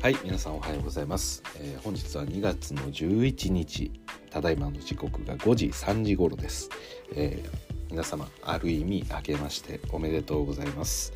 [0.00, 3.90] はい皆さんおはようございます、えー本日は2月の11日
[4.30, 6.70] ただいまの時刻が5時3時頃です、
[7.16, 11.12] えー皆様ある意味明けましておめでとうございます、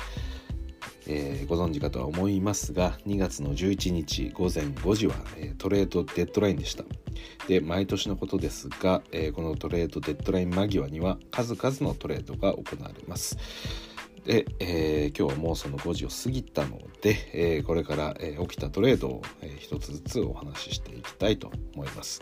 [1.07, 6.83] えーご存知かとは思いますが2月の11日午前5時は、えトレードデッドラインでした。
[7.47, 13.37] で毎年のことですが、えこのトレードデッドライン間際には数々のトレードが行われます。
[14.25, 22.21] で、えー今日はもうその5時を過ぎたので、えーこれから、えー起きたトレードを、えー一つずつお話ししていきたいと思います。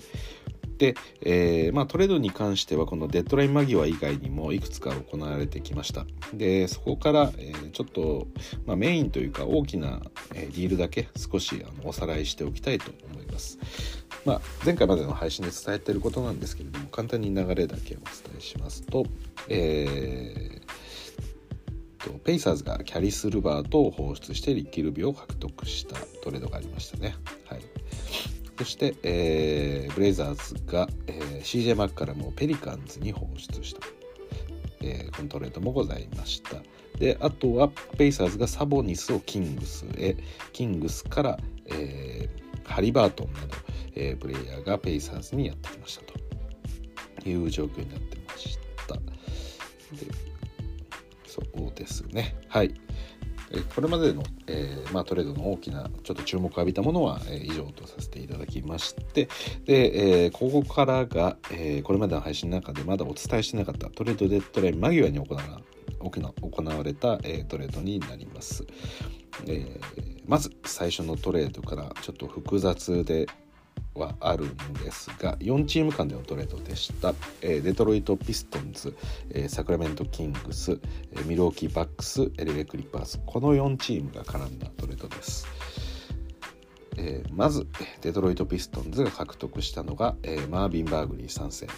[0.77, 6.07] で、えーまあ、トレードに関してはこのデッドライン間際以外にもいくつか行われてきました。
[6.33, 8.27] でそこから、えーちょっと、
[8.65, 10.01] まあ、メインというか大きな、
[10.33, 13.59] えーディールだけ少しあのおさらいしておきたいと思います。
[14.25, 18.03] まあ、前回までの配信で伝えてることなんですけれども簡単に流れだけお伝
[18.37, 19.05] えしますと、
[19.49, 20.90] えー
[22.03, 27.15] とペイサーズがキャリス・ルバートを放出してリッキー・ルビオを獲得したトレードがありましたね。
[27.45, 27.61] はい、
[28.57, 33.81] そして、えーブレイザーズが、えー CJ マッカラムをペリカンズに放出した、
[34.81, 36.57] えーこのトレードもございました。
[36.97, 40.15] であとはペイサーズがサボニスをキングスへ
[40.53, 43.47] キングスから、えーハリバートンなど、
[43.95, 46.03] えープレイヤーがペイサーズにやってきました
[47.21, 48.95] という状況になってました。
[48.95, 49.01] で
[51.31, 52.35] そうですね。
[52.49, 52.73] はい。
[53.73, 59.29] これまでの、えーまあ、トレードの大きなちょっと注目を浴びたものは、えー以上とさせていただきまして
[59.65, 65.41] で、えーここからが、えこれまでの配信の中でまだお伝えしてなかったトレードデッドライン間際に行わ
[65.99, 68.65] 行な行われた、えトレードになります、
[69.47, 69.79] え
[70.25, 73.27] まず最初のトレードからちょっと複雑で
[73.93, 78.95] はあるんですが4チーム間でのトレードでした、えーデトロイト・ピストンズ、
[79.31, 80.79] えーサクラメント・キングス、
[81.13, 85.45] えーミルウォーキー・バックス LA クリッパーズこの4チームが絡んだトレードです、
[86.97, 87.67] えーまず
[88.01, 91.69] デトロイト・ピストンズが獲得したのが、えーマービン・バグリー三世、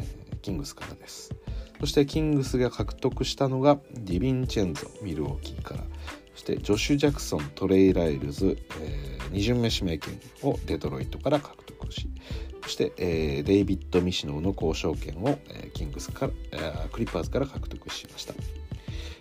[0.00, 1.32] えーキングスからです。
[1.80, 5.84] そしてキングスが獲得したのがディビンチェンゾミルウォーキーから。
[6.34, 12.08] そしてジョシュ・ジャクソントレイ・ライルズ、え2巡目指名権をデトロイトから獲得し
[12.62, 18.34] そして、えーデイビッド・ミシノーの交渉権を、えーキングスから、えークリッパーズから獲得しました、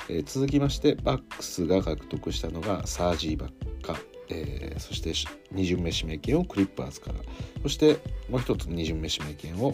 [0.10, 3.96] えー続きましてバックスが獲得したのがサージ・イバカ、
[4.30, 7.20] えーそして2巡目指名権をクリッパーズから。
[7.64, 9.74] そしてもう一つ2巡目指名権を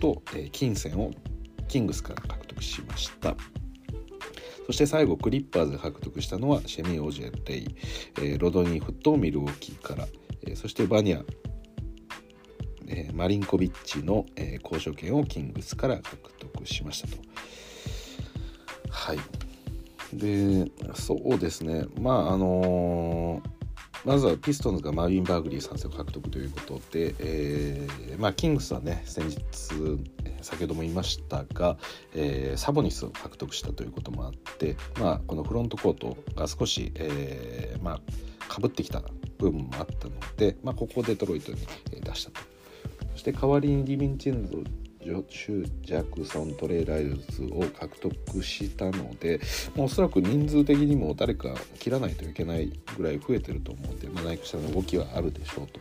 [0.00, 1.10] と、えー金銭を
[1.68, 3.36] キングスから獲得しました。
[4.66, 7.76] そして最後クリッパーズが獲得したのはシェミ・オジェレイ、
[8.16, 10.08] えーロドニー・フット・ミルウォーキーから、
[10.42, 11.22] えーそしてバニア、
[12.88, 17.16] えーマリンコビッチの、えー交渉権をキングスから獲得しましたと。
[18.90, 19.18] はい。
[20.12, 21.84] でそうですね。
[22.00, 23.55] まああのー
[24.06, 29.40] まずはピストンズがマービン・バーグリー参戦を獲得ということで、えーまあ、キングスはね先日
[30.42, 31.76] 先ほども言いましたが、
[32.14, 38.00] えーサボニスを獲得したということもあって、まあ、このフロントコートが少し、えーまあ、
[38.48, 39.02] かぶってきた
[39.38, 41.58] 部分もあったので、まあ、ここをデトロイトに
[42.00, 42.40] 出したと。
[43.12, 44.58] そして代わりにディヴィンチェンゾ
[45.06, 49.38] ジョシュ・ジャクソントレイライズを獲得したので、
[49.76, 55.78] ま、おそらく人数的にも誰か切らないといけないぐらい増えてると思うんで、まあ、何かしらの動きはあるでしょうと。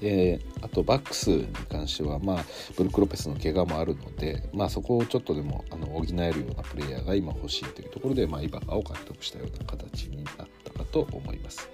[0.00, 2.44] であとバックスに関しては、まあ、
[2.74, 11.68] ブルック・ロペスの怪我もあるので、まあ、そこをちょっとでもあの補えるようなプレイヤーが今欲しいというところで、まあ、イバカを獲得したような形になったかと思います。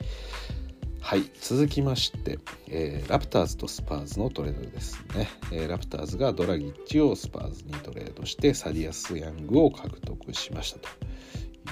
[1.06, 10.88] はい続きまして、えーラプターズとスパーズのトレードですね、えーラプターズがドラギッチをスパーズにトレードしてサディアス・ヤングを獲得しましたと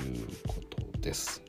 [0.04, 0.54] いうこ
[0.92, 1.42] とです。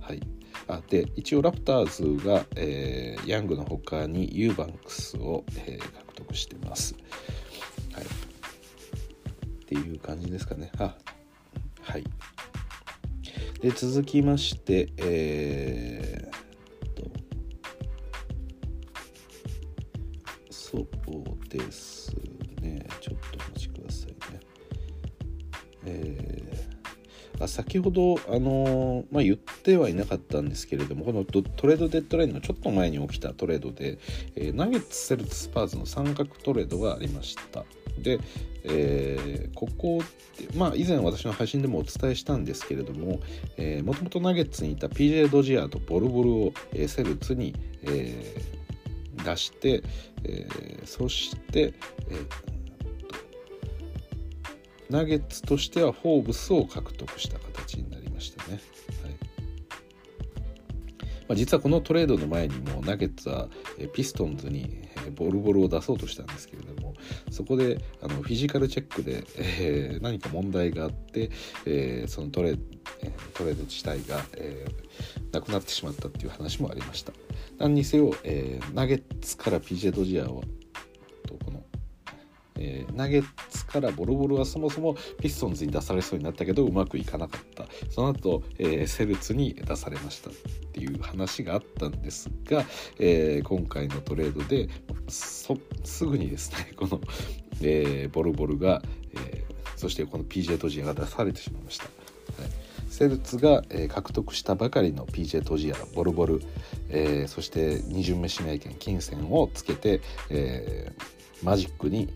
[0.00, 0.20] はい、
[0.66, 6.96] あで一応ラプターズが、えーヤングの他にユーバンクスを、えー獲得してます。
[7.92, 8.08] はい、っ
[9.66, 10.72] ていう感じですかね。
[10.78, 10.96] あ
[11.82, 12.02] はい。
[13.60, 16.29] で続きまして、えー
[27.60, 33.98] 先ほど、あのーまあ、言ってはいなかったんですけれどもこのトレードデッドラインのちょっと前に起きたトレードで、
[34.34, 37.64] えーナゲッツセルツスパーズの三角トレードがありました。
[37.98, 38.18] で、
[38.64, 40.02] えーここ
[40.56, 43.20] まあ以前私の配信でもお伝えしたんですけれども
[43.84, 49.82] もともとナゲッツにいた PJ ドジアとボルボルを、えーセルツに、えー出して、
[50.24, 51.74] えーそして、
[52.08, 52.59] えー
[54.90, 58.60] ナゲッツとしてはフォーブスを獲得した形になりましたね。
[59.02, 59.12] はい
[61.28, 63.48] まあ、実はこのトレードの前にもナゲッツは
[63.92, 66.94] ピストンズにボルボルを出そうとしたんですけれども
[67.30, 71.30] そこであのフィジカルチェックで、えー、何か問題があって、
[71.66, 72.56] えー、そのトレ
[73.34, 77.12] トレード自体が、えー、なくなってしまったっていう話もありました
[77.58, 80.42] 何にせよ、えー、ナゲッツから PJ ドジアを
[82.60, 90.32] えー、ナゲッツからボロボロはそもそもピストンズに出されそうになったけどうまくいかなかったその後、えー、セルツに出されましたっ
[90.72, 92.64] ていう話があったんですが、
[92.98, 94.68] えー、今回のトレードで
[95.08, 97.00] すぐにですね この、
[97.62, 98.82] えー、ボルボルが、
[99.14, 101.84] えー、そしてこの PJ トジアが出されてしまいました。
[101.84, 101.90] は
[102.46, 102.50] い
[102.90, 106.42] セルツが、えー、獲得したばかりの PJ トジアボルボル、
[106.88, 112.12] えー、そして2巡目指名権金銭をつけて、えー、マジックに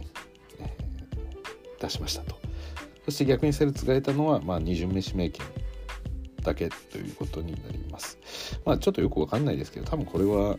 [1.85, 2.37] 出しましたと。
[3.05, 5.45] そして逆にセルツが得たのは、まあ、2巡目指名権
[6.43, 8.19] だけということになります。
[8.65, 10.59] まあちょっとよくわかんないですけど多分これは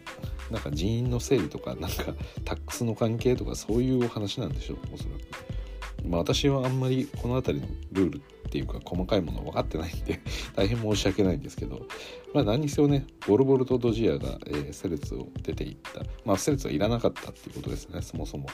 [0.52, 2.14] なんか人員の整理とかなんか
[2.44, 6.08] タックスの関係とかそういうお話なんでしょうおそらく。
[6.08, 10.20] まあ私はあんまりこの辺りのルールっていうか細かいもの分かってないんで
[10.56, 11.88] 大変申し訳ないんですけど
[12.34, 16.02] まあ何にせよねボルボルとドジアが、えー、セルツを出ていった。
[16.26, 18.48] まあセルツはいらなかったっていうことですねそもそも。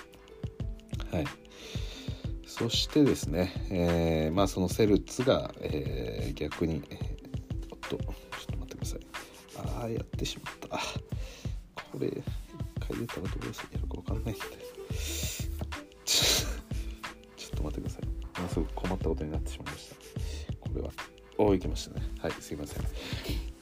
[1.11, 1.25] はい。
[2.51, 6.99] そしてですね、えー、まあそのセルツが、えー、逆に、えー、
[7.71, 8.99] おっとちょっと待ってください。
[9.79, 10.67] ああやってしまった。
[10.77, 12.13] これ一
[12.77, 14.41] 回出たらどうやるか分かんないんで。
[16.03, 18.05] ちょっと待ってください。
[18.05, 19.95] ものすごく困ったことになってしまいました。
[20.59, 20.91] これは。
[21.37, 22.05] おいきましたね。
[22.19, 22.83] はいすいません。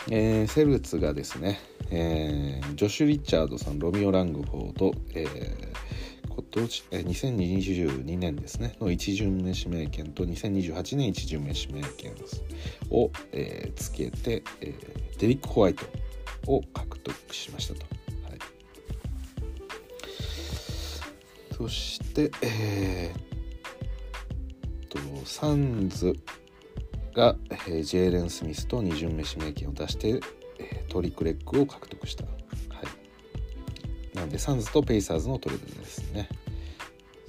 [0.09, 1.59] えー、セルツがですね、
[1.91, 5.88] えー、ジョシュ・リチャードさんロミオ・ラングフォード、えー、
[6.91, 12.13] 2022年ですねの1巡目指名権と2028年1巡目指名権
[12.89, 15.85] を、えー、つけて、えー、デリック・ホワイト
[16.47, 17.85] を獲得しましたと。
[18.29, 18.39] はい、
[21.55, 26.15] そして、えー、とサンズ
[27.13, 30.19] が、えー、ジェイレン・スミスと2巡目指名権を出して、
[30.59, 32.25] えー、トリックレックを獲得した。
[34.19, 36.27] なんでサンズとペイサーズのトレードですね。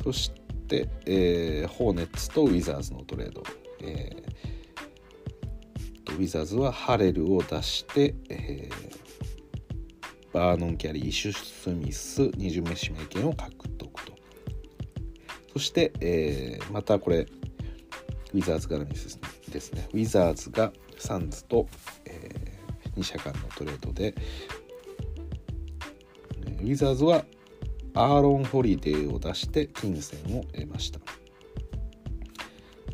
[0.02, 0.32] そし
[0.66, 3.44] て、えー、ホーネッツとウィザーズのトレード。
[3.80, 14.12] えー、ウィザーズはハレルを出して、えー、バーノン・キャリー、イシュ・スミス、2巡目指名権を獲得と。
[15.52, 18.86] そして、えー、またこれ、ウィザーズ絡み
[19.52, 19.88] ですね。
[19.92, 21.68] ウィザーズがサンズと、
[22.04, 24.12] えー、2社間のトレードで、
[26.60, 27.24] ウィザーズは
[27.94, 31.00] アーロン・ホリデーを出して金銭を得ました。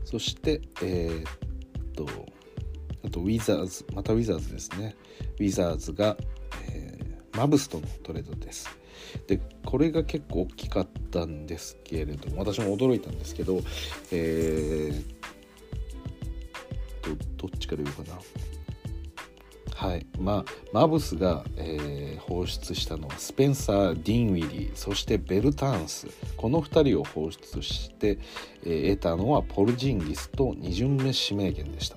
[0.04, 2.06] そしてえー、っと
[3.04, 4.96] あとウィザーズまたウィザーズですね。
[5.38, 6.16] ウィザーズが、
[6.72, 8.68] えー、マブスとのトレードです。
[9.26, 13.60] でこれが結構大きかったんですけれども私も驚いたんですけど
[14.10, 15.04] えー、
[17.02, 18.18] どどっちから言うかな。
[19.86, 20.06] はい。
[20.18, 24.70] まあ、マブスが、えー、放出したのはスペンサー・ディンウィリー。
[24.74, 26.08] そしてベルタンス。
[26.36, 28.18] この2人を放出して、
[28.64, 31.96] えー、得たのはポルジンギスと2巡目指名権でした、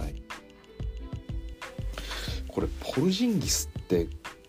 [0.00, 0.22] はい、
[2.46, 4.06] これポルジンギスって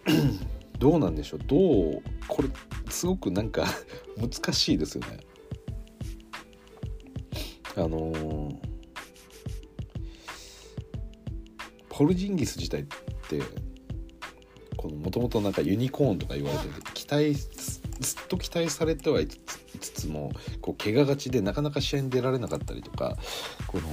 [0.78, 1.40] どうなんでしょう？
[1.40, 1.56] ど
[1.98, 2.50] うこれ
[2.92, 3.66] すごくなんか
[4.16, 5.20] 難しいですよね。
[7.76, 8.75] あのー
[11.98, 12.86] ポルジンギス自体っ
[13.30, 13.42] て
[14.84, 17.80] もともとんかユニコーンとか言われてて期待ず
[18.22, 23.16] っと期待されてはいつつもこう怪我がちでなかなか試合に出られなかったりとか
[23.68, 23.84] この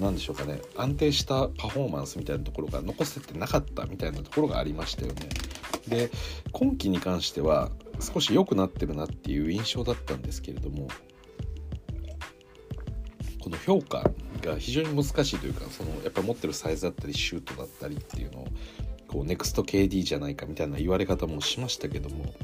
[0.00, 5.28] 何でしょうかね安定したパフォーマンスみたいなところが残せてなかったみたいなところがありましたよね。
[5.88, 6.10] で
[6.52, 10.88] 今季に関しては少し良くなってるなっていう印象だったんですけれども
[13.48, 14.10] この評価
[14.42, 18.48] が非常に難しいというかそのやっぱり持ってるサイズだったりシュートだったりっていうのを
[19.08, 22.34] こうネクスト KD じゃないかみたいな言われ方もしましたけども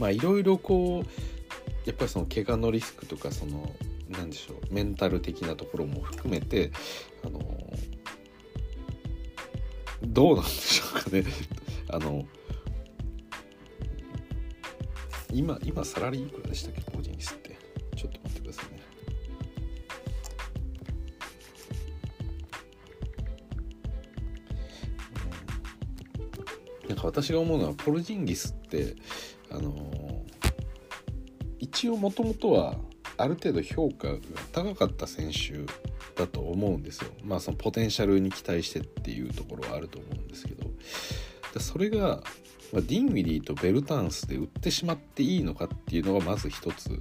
[0.00, 3.72] まあいろいろこうやっぱりその怪我のリスクとかその
[4.08, 6.72] 何でしょうメンタル的なところも含めて
[7.24, 7.40] あの
[10.02, 11.24] どうなんでしょうかね。
[11.88, 12.26] あの
[15.32, 16.91] 今今サラリーいくらでしたっけ？
[27.12, 28.96] 私が思うのはポルジンギスって
[29.50, 30.24] あの
[31.58, 32.76] 一応もともとは
[33.18, 34.16] ある程度評価が
[34.50, 35.66] 高かった選手
[36.18, 37.10] だと思うんですよ。
[37.22, 40.70] まあそのポテンシャルに期待してっていうところはあると思うんですけど
[41.60, 42.22] それが、
[42.72, 46.98] まあ、ディンウィディとベルタンスで売ってしまっていいのかっていうのがまず一つ、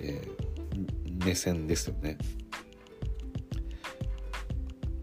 [0.00, 2.18] えー、目線ですよね。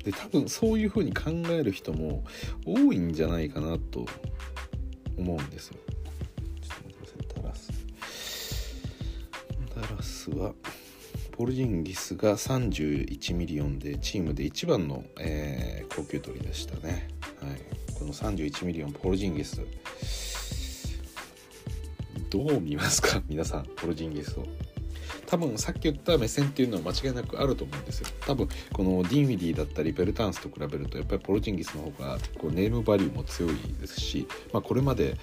[0.06, 2.24] で多分そういうふうに考える人も
[2.66, 4.06] 多いんじゃないかなと
[5.18, 5.78] 思うんですよ。
[6.62, 7.74] ちょっと待ってください
[9.76, 9.88] タラス。
[9.88, 10.54] ダラスは
[11.32, 17.10] ポルジンギスが31ミリオンでチームで一番の、えー、高級取りでしたね。
[17.42, 17.62] はい、
[17.94, 19.62] この31ミリオンポルジンギス
[22.30, 23.22] どう見ますか？
[23.28, 24.46] 皆さんポルジンギスを。
[25.28, 28.08] 多分さっき言った目線っていうのは間違いなくあると思うんですよ。
[28.22, 35.18] 多分このディンウィディだったりベルタンスと比べるとやっぱりポルジンギスの方がこうネームバリューも強いですし、まあ、これまで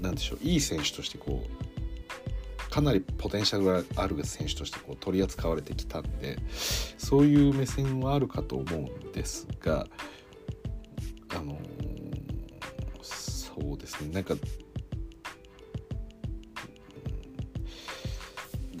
[0.00, 6.38] 何でしょういい選手としてこうかなりポテンシャルがある選手としてこう取り扱われてきたんで
[6.96, 9.86] そういう目線はあるかと思うんですが
[11.34, 11.58] あの、
[13.02, 14.12] そうですね。
[14.12, 14.34] なんか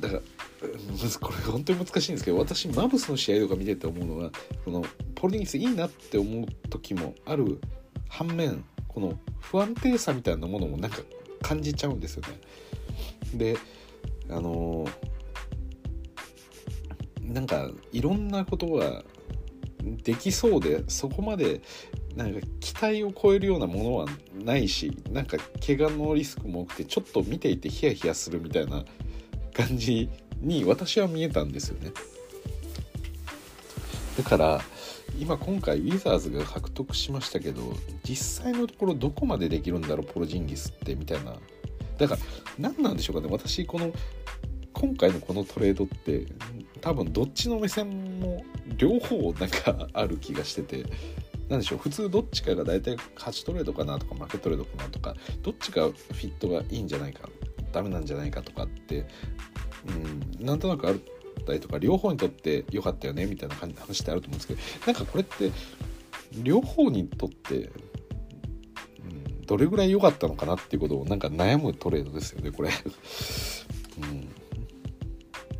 [0.02, 0.20] だから
[1.20, 4.30] これ本当に難しいんですけど私マブスの試合とか見てて思うのは
[4.64, 7.60] このポルディンギスいいなって思う時もある
[8.08, 10.98] 反面この不安定さみたいなものもなんか
[11.40, 12.40] 感じちゃうんですよね。
[13.34, 13.56] で
[14.28, 14.86] あの
[17.22, 19.04] なんかいろんなことが
[19.82, 21.60] できそうでそこまで
[22.16, 24.06] なんか期待を超えるようなものは
[24.44, 28.84] ないしなんか怪我のリスクも多くてちょっと見ていてヒヤヒヤするみたいな
[29.52, 30.08] 感じ
[30.40, 31.92] に私は見えたんですよね。
[34.16, 34.60] だから
[35.18, 41.36] 今今回ウィザーズが獲得しましたけど実際のところどこまでできるんだろうポロジンギスってみたいな。
[41.98, 42.20] だから
[42.58, 43.28] 何なんでしょうかね。
[43.30, 43.92] 私この
[44.72, 46.26] 今回のこのトレードって
[46.80, 48.44] 多分どっちの目線も
[48.76, 50.84] 両方なんかある気がしてて。
[51.48, 51.78] 何でしょう。
[51.78, 57.28] 普通どっちかが大体勝ちトレードかなとか負けトレードかなとかどっちがフィットがいいんじゃないか。
[57.72, 59.06] ダメなんじゃないかとかって、
[60.38, 60.94] うん、なんとなくあっ
[61.46, 65.50] たりとか両方にとって良かったよねみたいな話ってあると思うんですけどなんかこれって
[66.42, 67.68] 両方にとって、う
[69.06, 72.70] ん、どれぐらい良かったのかなっていうことをなんか悩むトレードですよねこれ、
[74.02, 74.28] うん、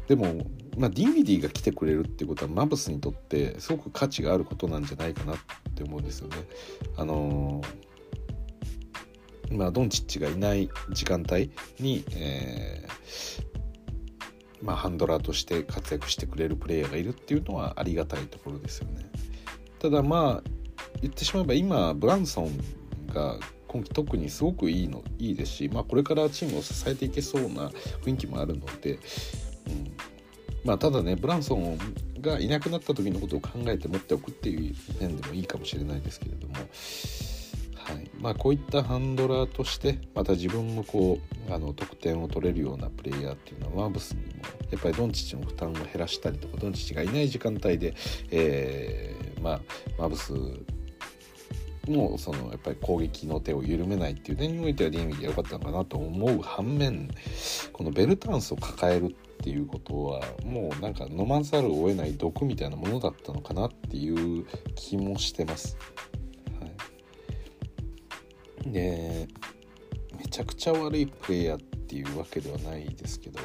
[0.06, 0.46] でも
[0.78, 5.36] まあ、ディンビディが来てくれるっていうことはマブスにとってすごく価値があることなんじゃないかなっ
[5.74, 6.36] て思うんですよね。
[6.96, 7.91] あのー
[9.52, 19.10] まあ、ドンチッチがいない時間帯に、えー、まあ、ハンドラーとして活躍してくれるプレイヤーがいるっていうのはありがたいところですよね。
[19.78, 20.50] ただまあ
[21.00, 22.50] 言ってしまえば今ブランソン
[23.08, 27.70] が今季特にすごくいいのいいですし、まあ、これからチームを支えていけそうな
[28.04, 28.98] 雰囲気もあるので、うん
[30.64, 31.78] まあ、ただねブランソン
[32.20, 36.54] がいなくなった時のことを考えて持っておくっていう面でもいいかもしれないですけれども。
[37.92, 41.18] はいまあ、こういったハンドラーとしてまた自分もこ
[41.48, 47.94] うあの得点を取れるようなプレイヤーっていうのはマーブスにもやっぱりドンチッチの負担を減らしたりとかドンチッチがいない時間帯で、
[48.30, 49.60] えー、まあ、
[49.98, 50.32] マーブス
[51.88, 57.10] もそのやっぱり攻撃の手を緩めないっていう点においてはディーミーで良かったのかなと思う反面
[57.72, 59.08] このベルタンスを抱えるっ
[59.44, 64.46] ていうことはもうなんか飲まざるを得ない毒みたいなものだったのかなっていう
[64.76, 65.76] 気もしてます。
[68.66, 69.28] で
[70.18, 73.38] めちゃくちゃ悪いプレイヤーっていうわけではないですけど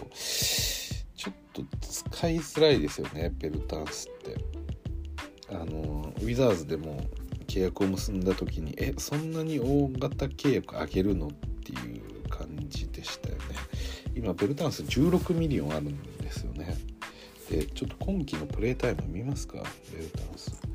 [1.15, 4.57] ちょっと使いづらいですよねベルタンスって。
[5.49, 7.01] あのウィザーズでも
[7.47, 13.41] 契約を結んだ時にえそんなに大型契約上げるのっていう感じでしたよね。
[14.15, 16.75] 今ベルタンス16ミリオンあるんですよね。
[17.49, 20.66] でちょっと今季のプレータイム見ますかベルタンス。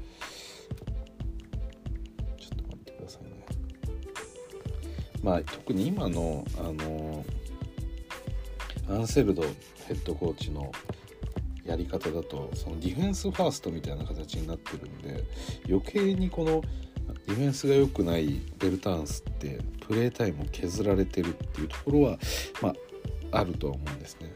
[5.23, 7.25] まあ、特に今のあの
[8.89, 10.73] アンセルドヘッドコーチの
[11.65, 15.25] やり方だとそのディフェンスファーストみたいな形になってるんで
[15.69, 16.63] 余計にこの
[17.27, 22.19] ディフェンスが良くないベルターンスってプレータイムを削られてるっていうところは、
[22.61, 22.71] ま
[23.31, 24.33] あ、あるとは思うんですね。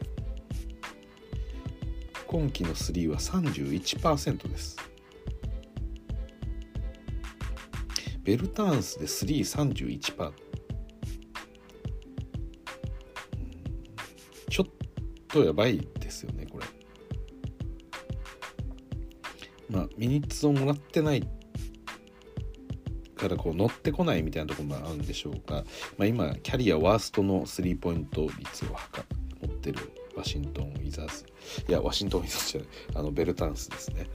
[2.27, 4.77] 今季の3は31%です。
[8.23, 10.33] ベルターンスで331%。
[15.37, 16.65] とやばいですよねこれ。
[19.69, 21.27] まあミニッツをもらってない
[23.15, 25.63] からこう乗ってこないみたいなところもあるんでしょうが、
[25.97, 28.69] まあ、今キャリアワーストのスリーポイント率を
[29.41, 31.25] 持ってるワシントン・ウィザーズ。
[31.67, 32.69] いやワシントン・ウィザーズじゃない。
[32.95, 34.07] あのベルタンスですね。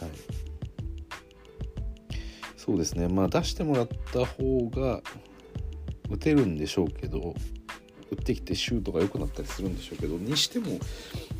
[0.00, 0.10] はい。
[2.56, 3.08] そうですね。
[3.08, 5.02] まあ出してもらった方が
[6.10, 7.34] 打てるんでしょうけど。
[8.14, 10.78] 打ってきてシュートが良くなったりするんでしょうけどにしても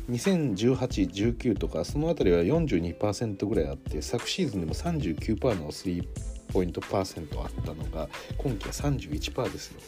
[0.09, 6.07] 201819とかその辺りは42%ぐらいあって昨シーズンでも39%のスリー
[6.53, 9.79] ポイントパーセントあったのが今季は31%ですよ。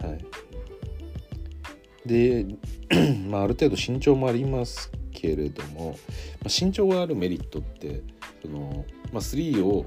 [0.00, 0.24] はい、
[2.08, 2.46] で、
[3.28, 5.98] まあ、ある程度身長もありますけれども、
[6.40, 8.02] まあ、身長があるメリットって
[8.42, 9.84] その、まあ、3を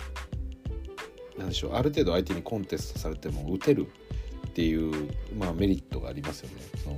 [1.37, 3.91] 何でしょうある程度相手にコンテストされても打てる
[4.55, 6.55] っていう、まあ、メリットがありますよね。
[6.81, 6.97] その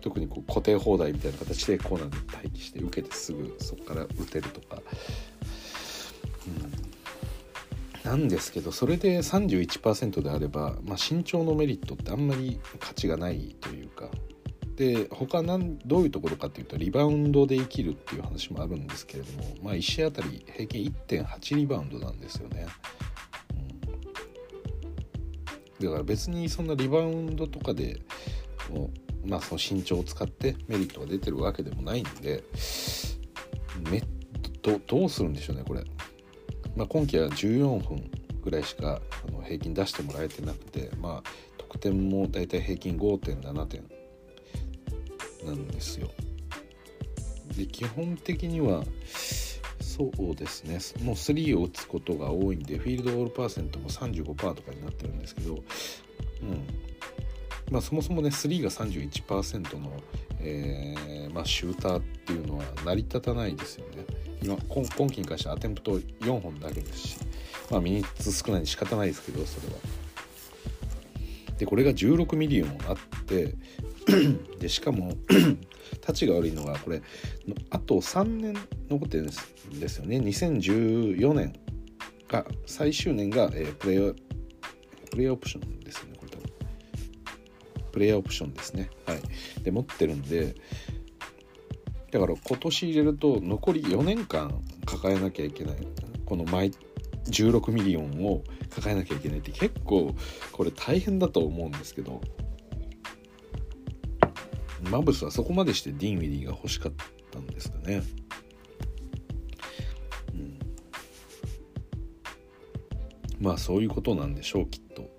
[0.00, 4.80] 特にこう固定放題みたいな形でコーナーに待機して受けてすぐそこから打てるとか、
[8.04, 14.08] うん、なんですけどそれで31%であれば、まあ、身長のメリットってあんまり価値がないというか
[14.76, 22.66] で他なんどういうところかっていうとリバウンドで生きるっていう話もあるんですけれども、まあ、1試合あたり平均1.8リバウンドなんですよね。
[25.80, 28.00] だから別にそんなリバウンドとかで
[28.70, 28.90] も
[29.24, 32.42] うまあその身長を使ってメリットが出てるわけでもないんで
[33.90, 34.02] め
[34.62, 35.84] どどうするんでしょうねこれ、
[36.74, 38.10] まあ、今季は14分
[38.42, 43.84] ぐらいしかあの平均出してもらえてなくてまあ得点もだいたい平均5.7点
[45.44, 46.10] なんですよ。
[47.56, 48.84] で基本的には
[49.96, 50.78] そうですね。
[51.02, 55.62] もう3を打つことが多いんでフィールドオールパーセントも35%とかになってるんですけど、うん、
[57.70, 59.90] まあ、そもそもね3が31%の、
[60.40, 64.04] えーまあ、シューターっていうのは成り立たないですよね。
[64.42, 67.16] 今今今期に関してはアテンプト4本だけですし、
[67.70, 69.78] まあ、ミニッツ少ないに仕方ないですけどそれは。
[71.56, 73.54] でこれが16ミリオンあって
[74.60, 75.12] でしかも
[76.00, 77.02] たちが悪いのがこれ
[77.70, 78.54] あと3年
[78.88, 81.52] 残ってるんですですよね2014年
[82.28, 84.14] が最終年が、えー、プレイ
[85.10, 86.16] プレイオプションですよね
[87.96, 88.90] プレイヤーオプションですね。
[89.06, 89.22] はい。
[89.62, 90.54] で、持ってるんで、
[92.10, 95.76] だから今年入れると残り4年間抱えなきゃいけない。
[96.26, 96.72] この毎
[97.24, 100.14] 16ミリオンを抱えなきゃいけないって結構
[100.52, 102.20] これ大変だと思うんですけど、
[104.90, 106.92] マブスはそこまでしてディンウィディが欲しかっ
[107.30, 108.02] たんですかね。
[113.38, 115.10] まあそういうことなんでしょうきっと。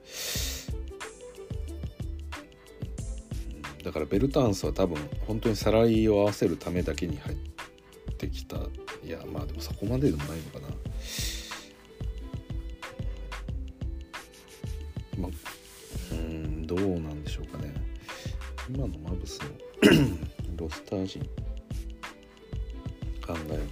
[3.84, 7.38] だからベルタンスは多分本当にサラリーを合わせるためだけに入っ
[8.18, 8.58] てきた
[9.02, 10.68] いやまあでもそこまででもないのかな
[18.78, 19.48] 今のマブスの
[20.56, 21.24] ロスター陣
[23.26, 23.64] 考える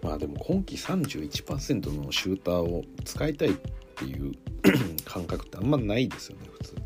[0.00, 0.06] と。
[0.06, 3.54] まあでも今季31%のシューターを使いたいっ
[3.96, 4.32] ていう
[5.04, 6.76] 感覚ってあんまないですよね普通。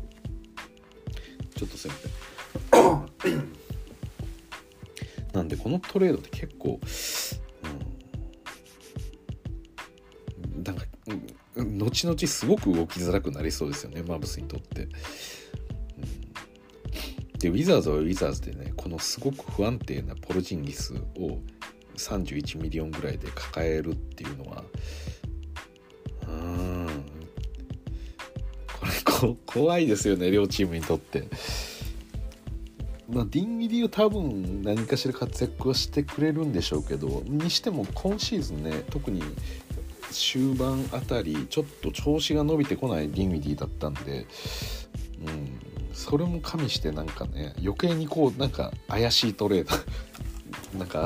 [1.55, 1.91] ちょっとすい
[2.71, 3.53] ません。
[5.33, 6.55] なんでこのトレードって結
[11.93, 14.87] 後々すごく動きづらくなりそうですよねマブスにとって。
[17.37, 21.39] でウィザーズはウィザーズでねこのすごく不安定なポルジンギスを
[21.97, 24.63] 31ミリオンぐらいで抱えるっていうのは
[26.27, 26.87] うん
[29.03, 31.27] これ怖いですよね両チームにとって。
[33.09, 39.21] まあ、ディンウィディは多分何かしら活躍はしてくれるんでしょうけどにしても今シーズンね特に
[40.13, 44.25] 終盤あたりちょっと調子が伸びてこないディンギリだったんで、
[45.25, 45.59] うん、
[45.93, 49.75] それも加味してなんかね余計にこうなんか怪しいトレード
[50.77, 51.05] なんか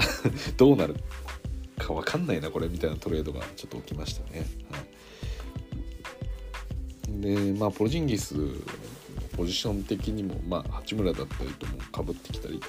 [0.58, 0.96] どうなる
[1.78, 4.46] か分かんないなこれみたいなトレードがちょっと起きましたね。
[4.72, 4.78] は
[7.18, 8.36] い、でまあポルジンギス
[9.36, 12.60] ポジション的にもまあ八村だったりともかぶってきたり、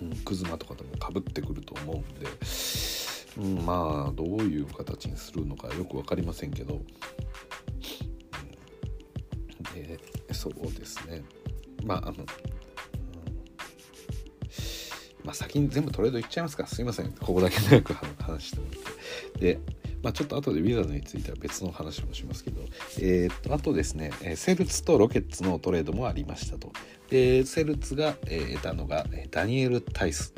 [0.00, 2.26] うん、クズマとかともかぶってくると思うんで、
[3.38, 6.84] うん、まあどういう形にするのかよく分かりませんけど、うん、
[9.74, 9.98] で
[10.32, 11.22] そうですね。
[11.84, 12.26] まああのうん。
[15.24, 16.66] まあ、先に全部トレードいっちゃいますか。
[16.68, 17.10] すいません。
[17.12, 19.40] ここだけ長く話してもらって。
[19.40, 19.60] で、
[20.06, 22.60] まあ、ちょっと後でウィザードについては別の話もしますけど、
[23.00, 26.70] えー、っとあとですねセルツとロケッツのトレードもありましたと。
[27.10, 30.32] でセルツが、えー、得たのがダニエル・タイス。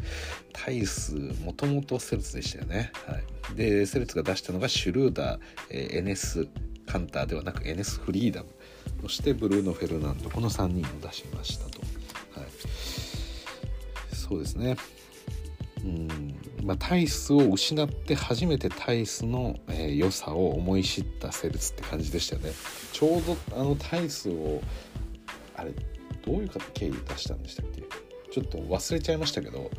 [0.54, 2.92] タイスもともとセルツでしたよね。
[3.06, 3.18] は
[3.52, 6.48] い、でセルツが出したのがシュルーダー、えー、エネス・
[6.86, 8.48] カンターではなくエネス・フリーダム
[9.02, 11.80] そしてブルーノ・フェルナンドこの3人を出しましたと。
[12.40, 14.78] はい、そうですね。
[15.84, 16.34] うん。
[16.62, 22.52] まあ、タイスを失って初めてタイスの、えー、良さを思い知ったセルツって感じでしたよね。
[22.92, 24.60] ちょうどあのタイスを
[25.56, 25.72] あれ
[26.26, 27.82] どういう経緯出したんでしたっけ？
[28.30, 29.70] ちょっと忘れちゃいましたけど、うん、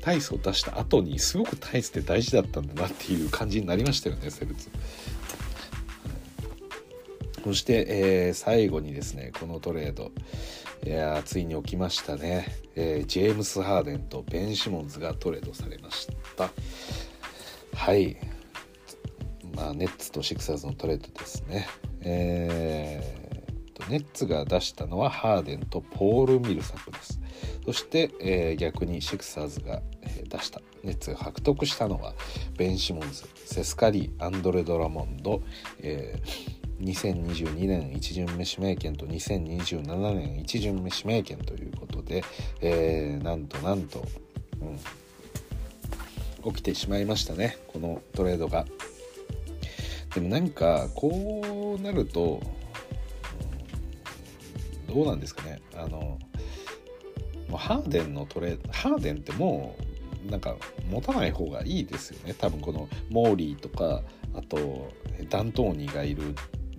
[0.00, 4.70] タイスを出した後にすごくタイスって大事だったんだなっていう感じになりましたよねセルツ。
[7.44, 10.10] そして、えー、最後にですねこのトレード。
[10.84, 16.50] いやついに起きましたね、えー、ジェームス・ハーデンとベン・シモンズがトレードされました。
[17.74, 18.16] はい。
[19.54, 21.66] まあネッツとシクサーズのトレードですね。
[22.02, 27.20] えー、ネッツが出したのはハーデンとポール・ミルサプです。
[27.64, 30.60] そして、えー、逆にシクサーズが、えー、出した。
[30.84, 32.14] ネッツが獲得したのは
[32.56, 35.42] ベン・シモンズセスカリーアンドレ・ドラモンド、
[35.80, 42.22] えー2022年1巡目指名権と2027年1巡目指名権ということで、
[42.60, 44.04] えー、なんとなんと、
[46.44, 48.66] うん、起きてしまいましたねこのトレードが。
[50.14, 52.40] でも何かこうなると、
[54.88, 56.18] どうなんですかねあのも
[57.52, 59.76] うハーデンのトレードハーデンっても
[60.26, 60.56] うなんか
[60.90, 64.02] 持たない方がいいですよね多分このモーリーとか
[64.34, 64.90] あと
[65.28, 66.34] ダントーニーがいる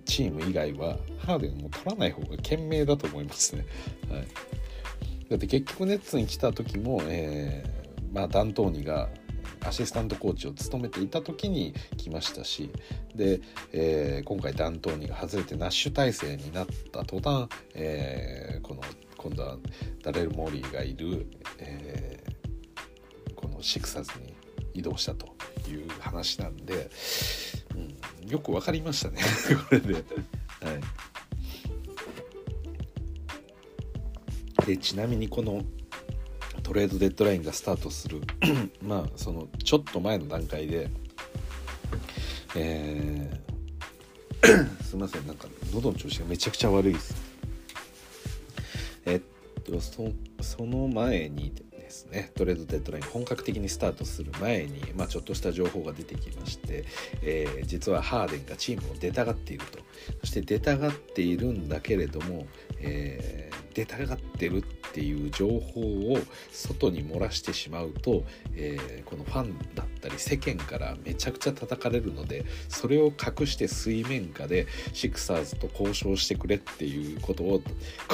[0.08, 3.64] チーム以外はハーデンも取らない方が賢明だと思いますね。
[4.10, 4.26] はい、
[5.28, 9.10] だって結局ネッツに来た時も、えー、まあ、ダントーニが
[9.60, 12.70] アシスタントコーチを務めていた時に来ましたし
[13.14, 13.40] で、
[13.72, 18.82] えー、今回ダントーニが外れてナッシュ体制になった途端、えー、この
[19.16, 19.58] 今度は
[20.02, 21.26] ダレル・モーリーがいる、
[21.58, 24.34] えー、このシクサーズに
[24.74, 25.26] 移動したと
[25.68, 26.88] いう話なんで、
[28.22, 29.20] うん、よく分かりましたね。
[29.68, 29.94] これで。
[29.94, 30.02] はい。
[34.66, 35.64] でちなみにこの
[36.62, 38.20] トレードデッドラインがスタートする
[38.82, 40.90] まあそのちょっと前の段階で
[42.54, 45.26] えー、 すいません。
[45.26, 47.14] なんか喉の調子がめちゃくちゃ悪いです。
[49.06, 50.10] えっとそ
[50.40, 51.52] その前に
[51.88, 52.30] ですね。
[52.34, 56.84] トレードデッドライン本格的にスタートする前に、まあ、ちょっとした情報が出てきまして、
[57.22, 59.78] えー、実はハーデンがチームを出たがっていると。
[60.20, 62.46] そして出たがっているんだけれども、
[62.80, 64.62] えー、出たがってるっ
[64.92, 65.80] ていう情報
[66.12, 66.18] を
[66.50, 77.62] 外に漏らしてしまうと、えー、このファンだったり世間からめちゃくちゃ叩かれるのでそれを隠して水面下でシクサーズと交渉してくれっていうことを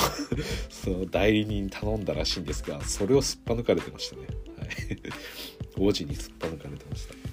[0.69, 4.23] その代理人に頼んだらしいんですがそれをすっぱ抜かれてましたね。
[4.59, 4.69] はい、
[5.89, 7.24] 王子にすっぱ抜かれてました。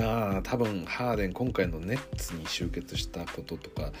[0.00, 3.92] まあ多分ハーデン今回のネッツに集結したこととか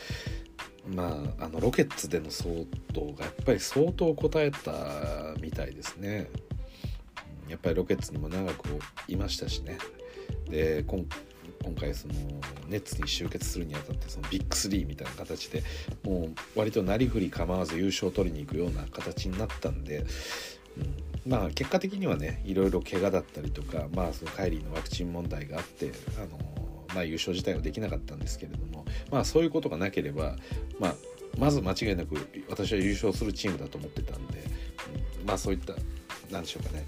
[0.88, 6.30] まああのロケッツでの騒動がやっぱり相当応えたみたいですね。
[7.48, 8.68] やっぱりロケッツにも長く
[9.08, 9.76] いましたしね。
[10.48, 11.04] で今
[11.78, 12.14] 回その
[12.68, 15.62] ネッツに集結するにあたってそのビッグ3みたいな形で
[16.02, 20.06] もう割となりふり構わず優勝を取りに行くような形になったんで、
[20.78, 26.38] うん、まあ結果的にはねいろいろ怪我だったりとかまあそのカイリーのワクチン問題があってあの
[26.94, 30.36] まあ、優勝自体はできなかったんですけれども、まあ、そういうことがなければ、
[30.78, 30.94] まあ、
[31.38, 32.16] まず間違いなく
[32.48, 34.44] 私は優勝するチームだと思ってたんで、
[35.20, 35.74] うん、まあそういった
[36.30, 36.86] 何でしょうかね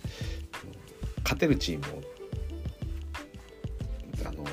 [1.23, 2.03] 勝てるチームを
[4.27, 4.45] あの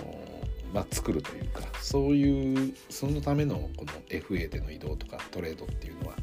[0.73, 6.15] まあ、作るというかそういうそのためのこの FA での移動とかトレードっていうのは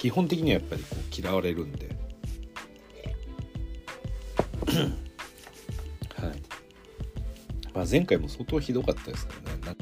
[0.00, 1.90] 基本的にはやっぱりこう嫌われるんで。
[6.16, 6.42] はい、
[7.74, 9.34] まあ、前回も相当ひどかったですか
[9.66, 9.78] らね。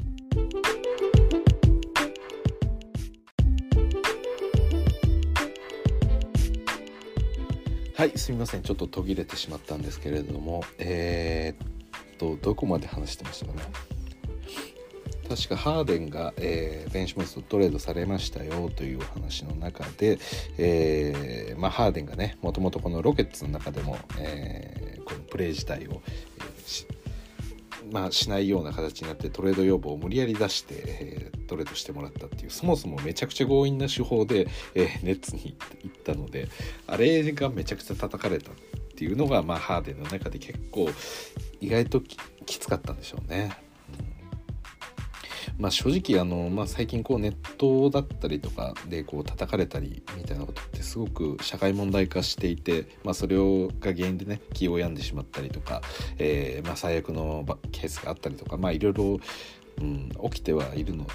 [7.95, 8.63] はいすみません。
[8.63, 10.65] ちょっと途切れてしまったんですけれども。
[10.79, 13.61] えー、っとどこまで話してましたかね？
[15.29, 20.17] 確かハーデンが、えー、ベンシモスとトレードされましたよというお話の中で、
[20.57, 26.01] えーまあ、ハーデンがねもともとこのロケッツの中でも、えー、このプレー自体を、
[26.39, 36.49] えー、まあ、しないような形になってトレード要望を無理やり出して、えー、トレードしてもらったっていうそもそもめちゃくちゃ強引な手法で、えー、ネッツに行ったので
[36.87, 38.55] あれがめちゃくちゃ叩かれたっ
[38.95, 40.89] ていうのが、まあ、ハーデンの中で結構
[41.61, 43.68] 意外ときつかったんでしょうね。
[45.59, 55.81] まあ、正直あの、まあ、最近こうネットだったりとかでこう叩かれたりみたいなことってすごく社会問題化していて、まあ、それをが原因でね気を病んでしまったりとか、
[56.17, 59.19] えー、まあ、最悪のケースがあったりとか、まあ、いろいろ、
[59.81, 61.05] うん、起きてはいるの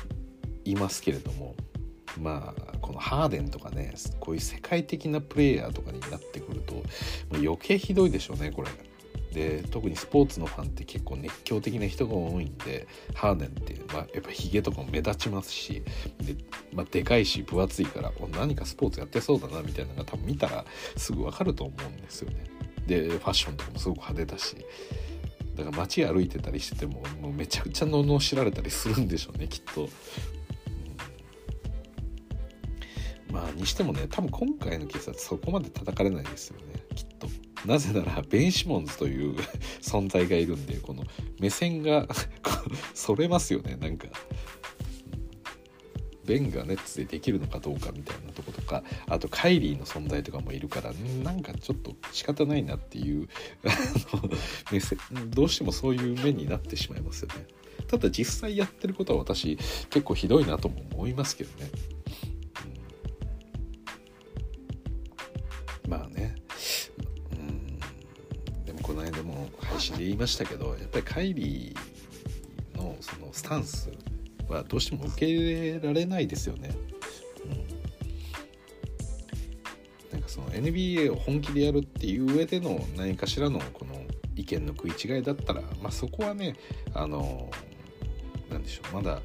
[0.66, 1.54] いますけれども
[2.20, 6.82] まあこのハーデンとかねこういう世界的なプレイヤーとかになってくると
[7.32, 8.68] 余計ひどいでしょうねこれ。
[9.34, 15.82] で特にスポーツのファンって結構熱狂的な人が多いんでハーデンっていう、まあ、やっぱヒゲとかも目立ちますし
[16.22, 16.36] で,、
[16.72, 20.64] まあ、でかいし分厚いから何かスポーツやってそうだなみたいなのが多分見たら
[20.96, 22.44] すぐ分かると思うんですよね。
[22.86, 24.56] でファッションとかもすごく派手だし
[25.56, 29.88] だから街歩いてたりしててももうめちゃくちゃ罵られたりするんでしょうねきっと。
[33.32, 36.83] まあにしてもね多分今回のケースはそこまで叩かれないですよね。
[37.64, 39.34] なぜならベン・シモンズという
[39.80, 41.04] 存在がいるんでこの
[41.40, 42.06] 目線が
[42.94, 44.08] それますよねなんか。
[46.24, 53.28] ベンがネッツでできるのかどうかみたいなとことかあとカイリーの存在とかもいるからなんかちょっと仕方ないなっていう
[54.72, 54.98] 目線
[55.28, 57.46] どうしてもそういう目になってしまいますよね。
[57.88, 59.56] ただ実際やってることは私
[59.90, 61.70] 結構ひどいなとも思いますけどね、
[65.84, 66.08] うん、まあ
[69.64, 73.90] 配信で言いましたけどやっぱりカイリーのそのスタンス
[74.48, 76.70] はどうしても受け入れられないですよね。
[77.44, 77.50] うん、
[80.12, 83.94] なんかその NBA を本気でやるっていう上での何かしらのこの
[84.36, 86.56] 意見の食い違いだったら、まあ、そこはね
[86.92, 87.50] あの
[88.50, 89.20] なんでしょうまだ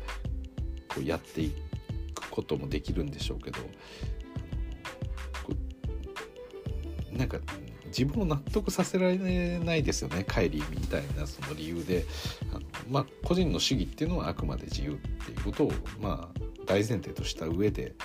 [0.88, 1.54] こうやってい
[2.14, 3.60] くこともできるんでしょうけど
[7.12, 7.40] なんか
[7.90, 9.18] 自分を納得させられ
[9.60, 12.06] ないですよねカイリーみたいなその理由で。
[12.52, 17.96] あの、まあ、個人の主義っていうのはあくまで自由っていうことを、まあ、大前提とした上で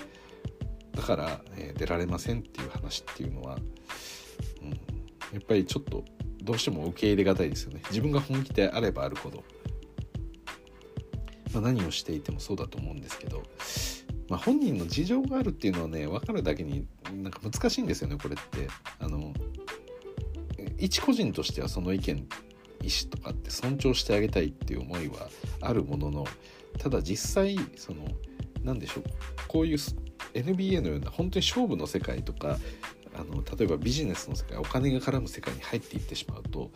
[0.94, 3.56] だから、えー、出られませんっていう話っていうのは、
[4.62, 4.76] うん、や
[5.38, 6.04] っぱりちょっと
[6.42, 7.80] どうしても受け入れがたいですよね。
[7.88, 9.42] 自分が本気であればあるほど、
[11.52, 13.42] まあ、何をしていてもそうだと思うんですけど、
[14.28, 18.68] まあ、本人の事情があるっていうのはね分かるだけになんか難しいんですよねこれって。
[18.98, 19.32] あの
[20.78, 22.16] 一個人としてはその意見
[22.82, 25.28] 意思とかって尊重してあげたいっていう思いは
[25.60, 26.26] あるものの
[26.78, 28.06] ただ実際その
[28.62, 29.04] 何でしょう
[29.48, 29.78] こういう
[30.34, 32.58] NBA のような本当に勝負の世界とか
[33.16, 36.70] あの例えばビジネスの世界お金が絡む世界に入っていってしまうと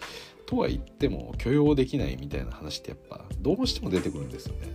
[0.46, 4.72] とは言っても許容できないみたいな話ってやっぱどうしても出てくるんですよね。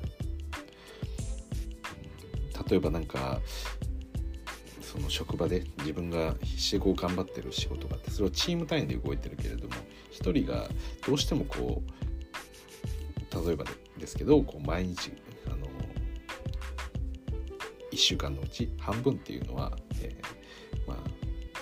[2.70, 3.42] 例えばなんか
[4.94, 9.74] その職場で自分が必死でこう頑張ってる仕事があってそれはチーム単位で動いてるけれども
[10.12, 10.70] 1人が
[11.08, 13.66] どうしてもこう例えば
[13.98, 15.12] ですけどこう毎日
[15.48, 15.66] あの
[17.92, 20.98] 1週間のうち半分っていうのは、えー、まあ、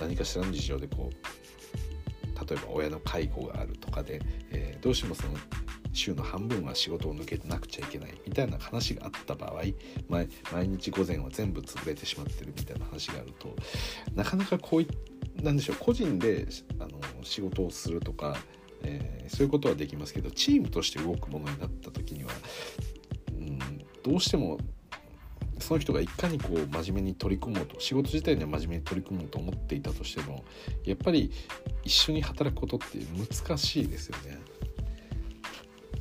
[0.02, 5.36] 何かしらの事情でこう例えば親の介護があるとかで、えー、どうしてもその
[5.94, 9.62] 週の半分は仕事を抜けてなくちゃいけないみたいな話があった場合
[10.52, 13.56] 毎日午前は全部潰れてしまってるみたいな話があると
[14.16, 14.88] なかなかこうい
[15.42, 16.48] なんでしょう個人で
[16.80, 18.38] あの仕事をするとか、
[18.84, 22.32] えー、そういうことはできますけどチームとして動くものになった時には、
[23.32, 23.60] うん、
[24.04, 24.60] どうしても
[25.60, 30.44] その人がいかにこう真面目に取り組もうと仕事自体には真面目に取り組もうと思っていたとしても
[30.84, 31.32] やっぱり
[31.84, 34.40] 一緒に働くことって難しいですよね。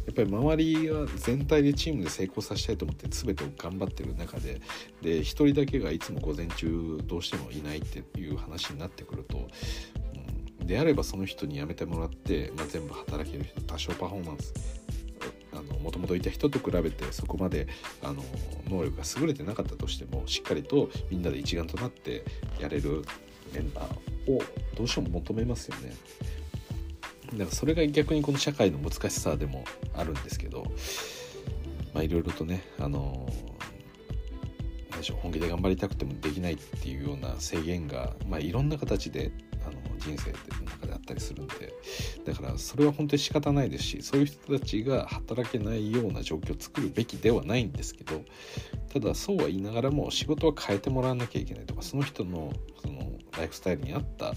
[0.06, 4.60] やっぱり周りは全体でチームで成功させたいと思って全てを頑張ってる中で
[5.02, 9.48] で1人だけがいつも午前中どうしてもいないっていう話になってくると、
[10.60, 14.80] うん、であればその人に辞めてもらって、まあ、全部働ける人多少パフォーマンス
[15.82, 17.66] もともといた人と比べてそこまで
[18.02, 18.22] あの
[18.68, 22.24] 能力が優れてなかったとしてもしっかりとみんなで一丸となって
[22.60, 23.02] やれる
[23.52, 24.42] メンバーを
[24.76, 25.92] どうしても求めますよね。
[27.32, 29.64] だからそれが逆にこの社会の難しさでも
[29.94, 30.64] あるんですけど
[31.94, 33.28] まあいろいろとねあの
[35.22, 39.32] 本気で頑張りたくてもできないっていうような制限が、まあ、いろんな形で
[39.66, 40.38] あの人生の
[40.70, 41.72] 中であったりするんで
[42.24, 48.22] だからそれは本当に仕方ないですしそういう人たちが働けないような状況を作るべきではないんですけど
[48.92, 54.34] ただそうは言いながらも仕事は変えてもらわなきゃいけないとかその人のそのライフスタイルに合った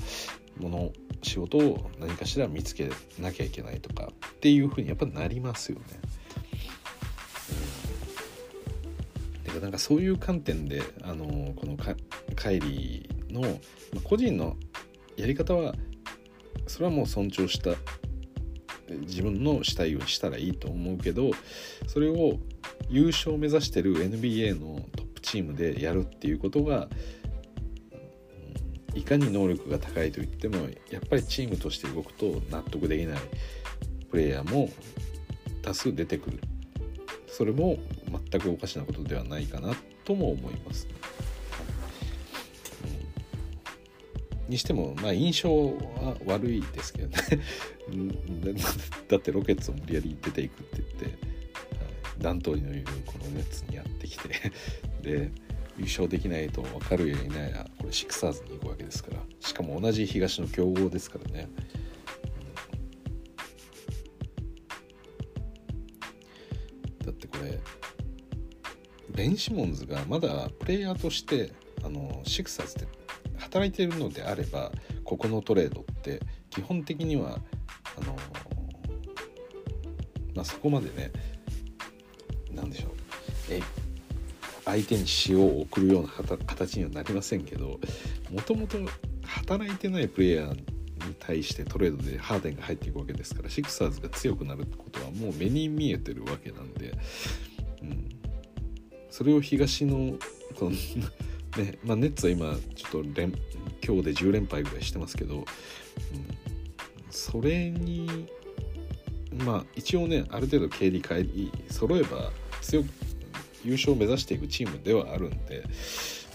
[0.57, 2.89] もの仕事を何かしら見つけ
[3.19, 5.85] なきゃいけないとかっていうふうにやっぱなりますよね。
[9.39, 11.77] うん、だからなんかそういう観点であのこの
[12.35, 13.59] カイリーの、
[14.03, 14.57] 個人の
[15.17, 15.75] やり方は
[16.67, 17.75] それはもう尊重した
[18.89, 21.31] 自分のしたいようにしたらいいと思うけど
[21.87, 22.37] それを
[22.89, 26.89] 優勝を目指してる NBA のトップチームでやるっていうことが
[28.95, 30.57] いかに能力が高いといっても
[30.89, 33.17] やっぱりチームとして動くと納得できない
[34.09, 34.69] プレイヤーも
[35.61, 36.39] 多数出てくる。
[37.27, 37.79] それも
[38.29, 39.73] 全くおかしなことではないかな
[40.05, 40.87] とも思います。
[44.45, 44.51] うん。
[44.51, 47.15] にしてもまあ印象は悪いですけどね。
[49.09, 51.15] だってロケッツを無理やり出ていくって言って、はい、
[52.19, 54.51] 弾頭のいるこのネッツにやってきて。
[55.01, 55.31] で
[55.77, 59.17] 優勝できないと分かるやいないやこれシクサーズに行くわけですから。
[59.39, 61.49] しかも同じ東の強豪ですからね、
[67.05, 67.59] だってこれ
[69.09, 71.51] ベン・シモンズがまだプレイヤーとして
[71.83, 72.87] あのシクサーズで
[73.37, 74.71] 働いているのであれば
[75.03, 77.39] ここのトレードって基本的には
[77.97, 78.15] あの
[80.35, 81.11] まあそこまでね
[84.73, 86.09] 相手に塩を送るような
[86.45, 87.79] 形にはなりませんけど
[88.31, 88.77] もともと
[89.23, 96.93] 働いてないプレイヤーに対してトレードでハーデンが入っていくわけですからシクサーズが強くなるってことはもう目に見えてるわけなんで、
[97.83, 98.09] うん、
[99.11, 100.15] それを東の
[100.57, 103.31] そのねまあ、ネッツは今ちょっと連
[103.85, 105.45] 今日で10連敗ぐらいしてますけど、うん、
[107.11, 108.27] それに
[109.45, 112.31] まあ一応ねある程度経理帰り揃えば
[112.61, 112.87] 強く
[113.63, 115.63] 優勝を目指していくチームではあるんで、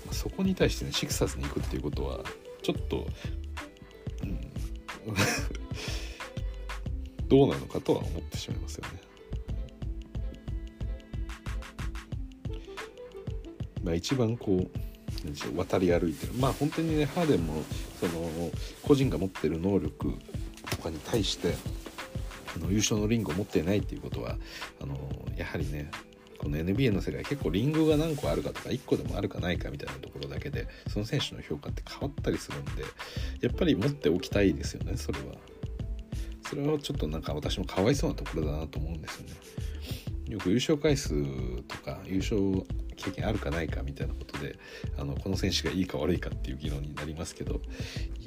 [0.07, 2.21] まあ、そこに対してねシクサーズに行くっていうことは
[2.62, 3.07] ちょっと、
[4.23, 4.41] うん、
[7.29, 9.09] どうなのかとは思ってしまいますよね。
[13.83, 14.88] まあ、一番こう
[15.57, 17.62] 渡り歩いてるまあ本当にねハーデンも
[17.99, 18.12] その
[18.83, 20.14] 個人が持ってる能力
[20.71, 21.55] とかに対して
[22.57, 24.37] あの優勝のリングを持っていないっていうことは
[24.81, 24.97] あの
[25.37, 25.91] やはりね
[26.38, 32.85] この NBA の世界結構リングが何個あるかとか1個でもあるかないかみたいなところだけでその選手の評価って変わったりするんで
[33.40, 35.35] やっぱり持っておきたいですよねそれは。
[36.48, 39.35] それはちょっとなんか私もかわいそうなところだなと思うんですよね。
[40.29, 41.14] よく優勝回数
[41.62, 42.64] とか優勝
[42.96, 44.59] 経験あるかないかみたいなことで
[44.98, 47.61] あのこの選手がいいか悪いかっていう議論になりますけど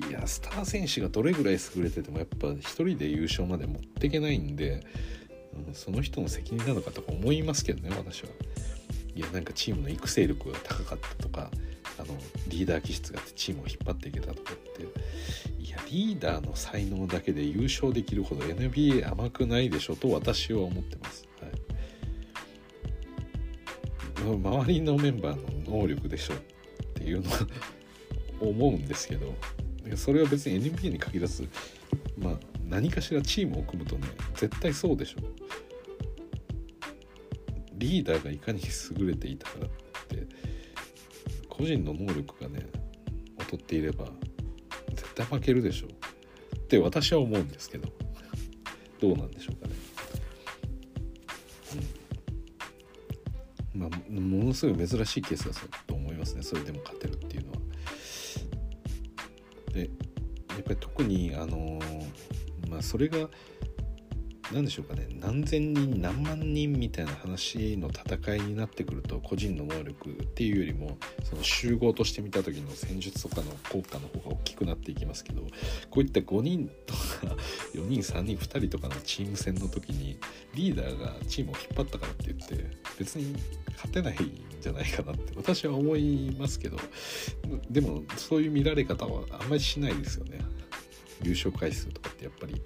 [0.10, 4.84] いやスター選手がどれぐらい優れててもやっぱ1人で優勝まで持っていけないんで
[5.68, 8.30] うん、その人の責任なのかとか思いますけどね私は。
[9.14, 11.52] いやなんかチームの育成力が高かったとか
[12.00, 14.72] あのリーダー気質があってチームを引っ張っていけたとかって。
[15.60, 21.48] いやリーダーの才能だけで優勝できるほど NBA 甘くないでしょと私は思ってます、は
[24.30, 26.38] い、周りのメンバーの能力でしょっ
[26.96, 27.38] ていうのは
[28.42, 29.34] 思うんですけど
[29.96, 31.48] それは別に NBA に限らず
[32.18, 32.34] まあ
[32.72, 35.20] 何かしらチームを組むとね絶対そうでしょ
[37.74, 38.62] リーダーがいかに
[38.98, 39.70] 優れていたからっ
[40.08, 40.26] て
[41.50, 42.66] 個人の能力がね
[43.40, 44.06] 劣っていれば
[44.92, 47.90] 絶対負けるでしょって私は思うんですけど
[49.02, 49.74] どうなんでしょうかね、
[53.74, 57.58] うん、まあものすごい珍しいケースだと思いますねそれでも勝てるっていうのは。
[59.74, 59.86] でや
[60.60, 62.31] っぱり特にあのー
[62.82, 63.30] それが
[64.54, 75.42] 何でしょうかね何千人何万人みたいな話の戦いになってくると個人の能力っていうよりもその集合として見た時の戦術とかの効果の方が大きくなっていきますけど
[75.90, 77.00] こういった5人とか
[77.74, 80.20] 4人3人2人とかのチーム戦の時に
[80.54, 83.34] リーダーがチームを引っ張ったからって言って別に
[83.74, 84.18] 勝てないん
[84.60, 86.78] じゃないかなって私は思いますけど
[87.70, 90.40] でもそういう見られ方はあんまりしないですよね。
[91.24, 92.62] 優勝回数とかってやっぱり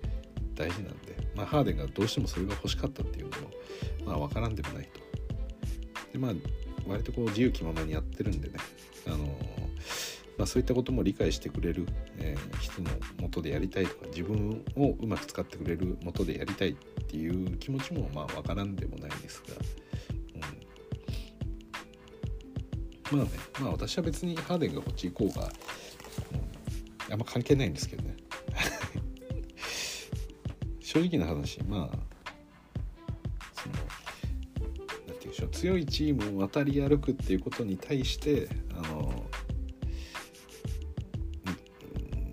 [0.54, 3.52] 大事なんで、まあ、ハーデンがどうしてもそれが欲しかったっていうのも
[4.06, 5.00] まあ分からんでもないと。
[6.14, 6.32] でまあ
[6.88, 8.56] 割とこう自由気ままにやってるんでね、
[9.08, 9.18] あの
[10.38, 11.88] まあ、そういったことも理解してくれる、
[12.18, 12.92] えー、人の
[13.22, 19.56] もとでやりたいとか自分をうまく使ってくれるもとでやりたいっていう気持ちもまあ分からんでもないですが、
[23.12, 25.52] まあねまあ私は別にハーデンがこっち行こうが、
[27.08, 28.16] うん、あんま関係ないんですけどね
[30.96, 31.98] 正直な話まあ
[33.54, 33.76] その
[35.08, 39.26] 何て言うんでしょう強いチームを渡り歩くっていうことに対してあの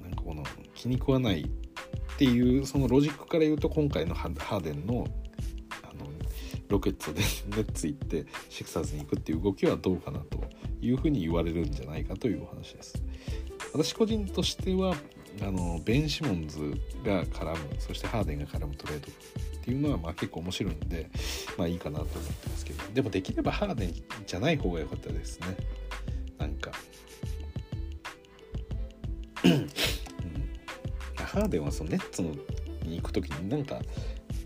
[0.01, 0.45] なんかこの
[0.77, 5.09] 気に食わないっていうそのロジックから言うと今回のハーデンの
[5.83, 6.07] あの
[6.69, 7.21] ロケッツで
[7.57, 10.39] ネッツ行ってシクサーズに行くっていう動きはどうかなと
[10.81, 13.03] いうふうに言われるんじゃないかというお話です。
[13.75, 14.95] 私個人としては
[15.41, 16.59] あのベン・シモンズ
[17.05, 19.11] が絡むそしてハーデンが絡むトレードっ
[19.65, 21.11] ていうのはまあ結構面白いんで
[21.57, 22.83] まあいいかなと思ってますけど。
[22.93, 23.95] でもできればハーデン
[24.27, 25.47] じゃない方が良かったですね。
[26.39, 26.73] なんか、
[29.45, 29.69] うん、
[31.15, 32.35] ハーデンはそのネッツの
[32.85, 33.81] に行く時になんか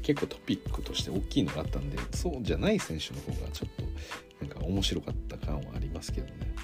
[0.03, 3.71] 結構トピックとして大きいのがあったんでそうじゃない選手の方がちょっ
[4.39, 6.55] となんか面白かった感はありますけどね。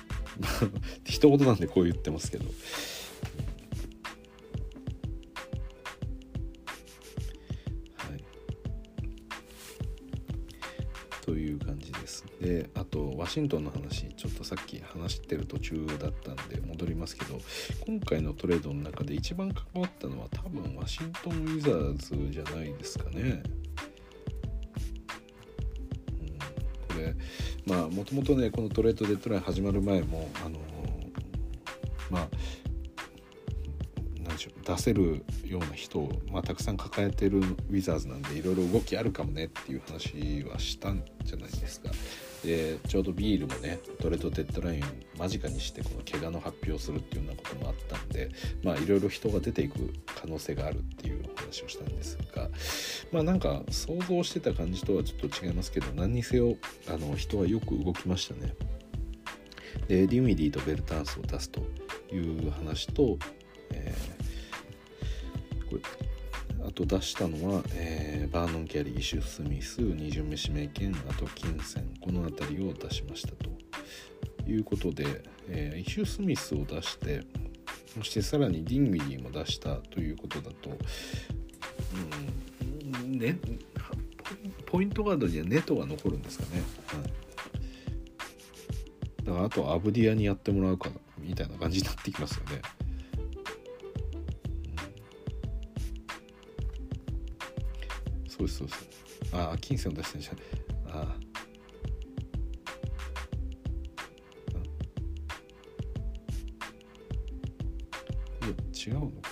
[1.04, 2.44] 一言なんでこう言ってますけど。
[13.32, 17.40] シントンの話ちょっとさっき話してる途中だったんで戻りますけど
[17.86, 23.42] 今回のトレードの中で一番関わったのは多分ワシントン・ウィザーズじゃないですかね、
[26.20, 26.28] うん、
[26.88, 27.14] これ
[27.64, 30.58] まあもともとねこのトレードデッドライン始まる前もあの
[32.10, 32.28] まあ
[34.66, 41.90] 出せるような人を、まあ、たくさん抱えてるウィザーズなんでいろいろ動きあるかもねっていう話はしたんじゃないですか。
[42.44, 44.82] でちょうどビールもねトレードデッドライン
[45.16, 48.30] 間近にしてこの怪我の発表をするっていうようなこともあったんで
[48.62, 52.48] まあいろいろ人が出ていく可能性があるっていう話をしたんですが
[53.12, 56.56] まあなんか想像してた感じとはちょっと違いますけど何にせよ
[56.88, 58.54] あの人はよく動きましたね。
[59.88, 61.60] でディンウィディとベルタンスを出すと
[62.12, 63.18] いう話と、
[63.70, 66.11] えー、これ
[66.72, 73.50] あと出したのは、えー、バーノン・キャリーイシュ・スミス2巡目指名権あと金銭この辺りを出しましたと
[74.50, 77.20] いうことで、えー、イシュ・スミスを出して
[77.94, 80.70] そしてさらにディンウィディも出したということだと、
[83.04, 83.36] うんね、
[84.64, 86.62] ポイントガードにはネトが残るんですかね。
[86.86, 87.12] はい
[89.24, 92.60] だからあとアブディアにやってもらうかみたいな感じになってきますよね。
[98.42, 98.76] そう、そうそ
[99.36, 99.40] う。
[99.40, 100.36] ああ金銭を出してんじゃん。
[100.90, 101.16] ああ。
[108.44, 109.30] いや違うのか。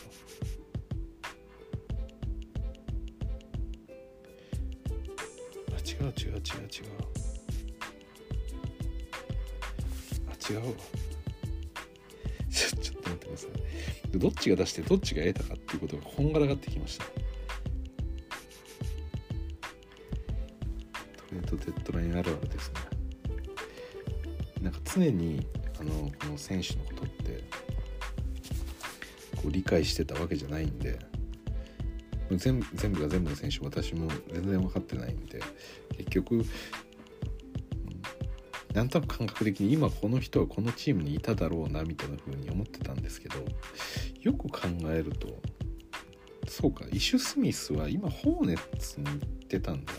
[5.72, 6.42] あ違う違う違う違う
[10.28, 10.52] あ。
[10.52, 10.74] 違うわ
[12.50, 17.19] ちょ ちょっと待ってくださいどっちが出してどっちが得たかっていうことがこんがらがってきました
[25.00, 25.46] 常に
[25.80, 27.42] あのこの選手のことって
[29.36, 30.98] こう理解してたわけじゃないんで
[32.30, 35.40] 全全部が全部の選手私も全然分かってないんで
[35.96, 36.44] 結局
[38.74, 43.36] なんとなく感覚的に今この人はこのチームにいただろうなみたいな風に思ってたんですけど
[44.20, 45.40] よく考えると
[46.50, 49.92] そうかイシュ・スミスは今ホーネッツに行ってたんだ。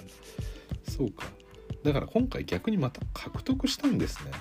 [0.87, 1.25] そうか。
[1.83, 4.31] だから今回逆にまた獲得したんですね。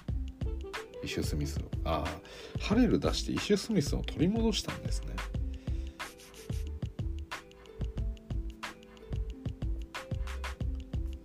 [1.03, 5.15] イシュ・スミスああハレル出してイシュ・スミスを取り戻したんですね。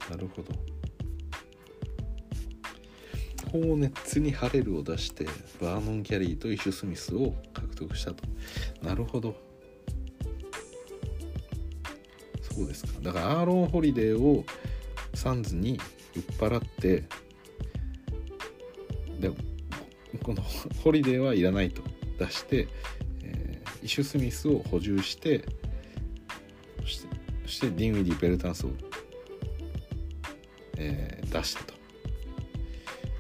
[0.10, 0.54] なるほど。
[3.52, 5.26] ホーネッツにハレルを出して
[5.62, 8.24] バーノン・キャリーとイシュ・スミスを獲得したと。
[8.82, 9.36] なるほど。
[12.42, 13.00] そうですか。
[13.02, 14.46] だからアーロン・ホリデーを
[15.14, 15.80] サンズに
[16.16, 17.04] 売っ払って
[20.26, 20.42] この
[20.84, 21.84] ホリデーはいらないと
[22.18, 22.68] 出して、
[23.22, 25.46] えー、イシュ・スミスを補充して
[26.80, 27.08] そして
[27.46, 28.72] そしてディンウィディ・ベルタンスを、
[30.78, 31.76] えー、出したと。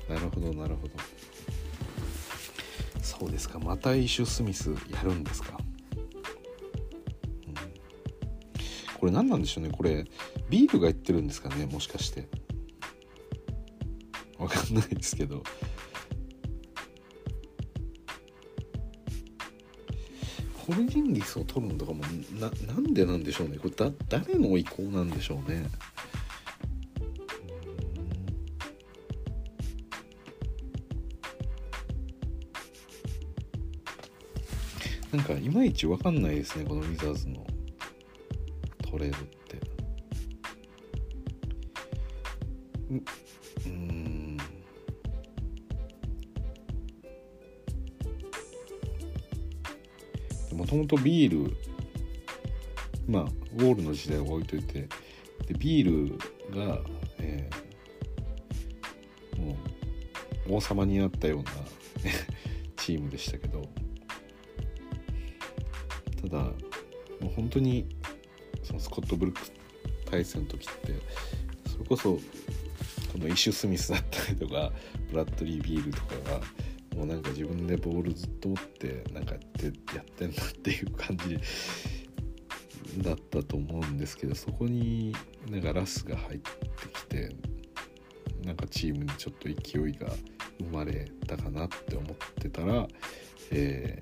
[0.09, 0.93] なるほどなるほど。
[3.03, 3.59] そうですか。
[3.59, 5.59] またイシュ・スミスやるんですか、
[7.47, 7.53] うん、
[8.99, 9.69] これ何なんでしょうね。
[9.69, 10.05] これ
[10.49, 11.67] ビールが言ってるんですかね。
[11.67, 12.27] もしかして。
[14.39, 15.43] わかんないですけど。
[20.65, 22.03] ホルディンギスを取るのとかも
[22.39, 23.57] ななんでなんでしょうね。
[23.57, 25.69] これだ誰の意向なんでしょうね。
[35.11, 37.45] なんかいまいち分かんないですねこのウィザーズの
[38.91, 39.21] トレードっ
[50.85, 51.57] もともとビール
[53.07, 54.87] まあウォールの時代を置いといて
[55.47, 56.17] でビール
[56.55, 56.79] が、
[57.17, 59.57] えー、も
[60.47, 61.51] う王様になったような
[62.77, 63.67] チームでしたけど
[66.21, 66.53] ただも
[67.23, 67.87] う本当に
[68.61, 69.41] そのスコット・ブルック
[70.05, 70.93] 対戦の時って
[71.67, 72.19] それこそこ
[73.17, 74.71] のイシュ・スミスだったりとか
[75.09, 76.41] ブラッドリー・ビールとかが
[76.95, 79.65] もうなんか自分でボールずっと持ってなんかやって
[79.95, 81.37] やってんだっていう感じ
[83.01, 85.13] だったと思うんですけどそこに
[85.49, 86.49] なんかラスが入って
[86.93, 87.35] きて
[88.45, 90.07] なんかチームにちょっと勢いが
[90.59, 92.87] 生まれたかなって思ってたら、
[93.51, 93.99] え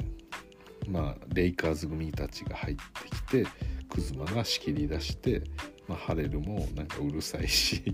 [0.85, 3.47] ー、まあレイカーズ組たちが入ってきて
[3.89, 5.41] クズマが仕切り出して、
[5.87, 7.93] まあ、ハレルもなんかうるさいしで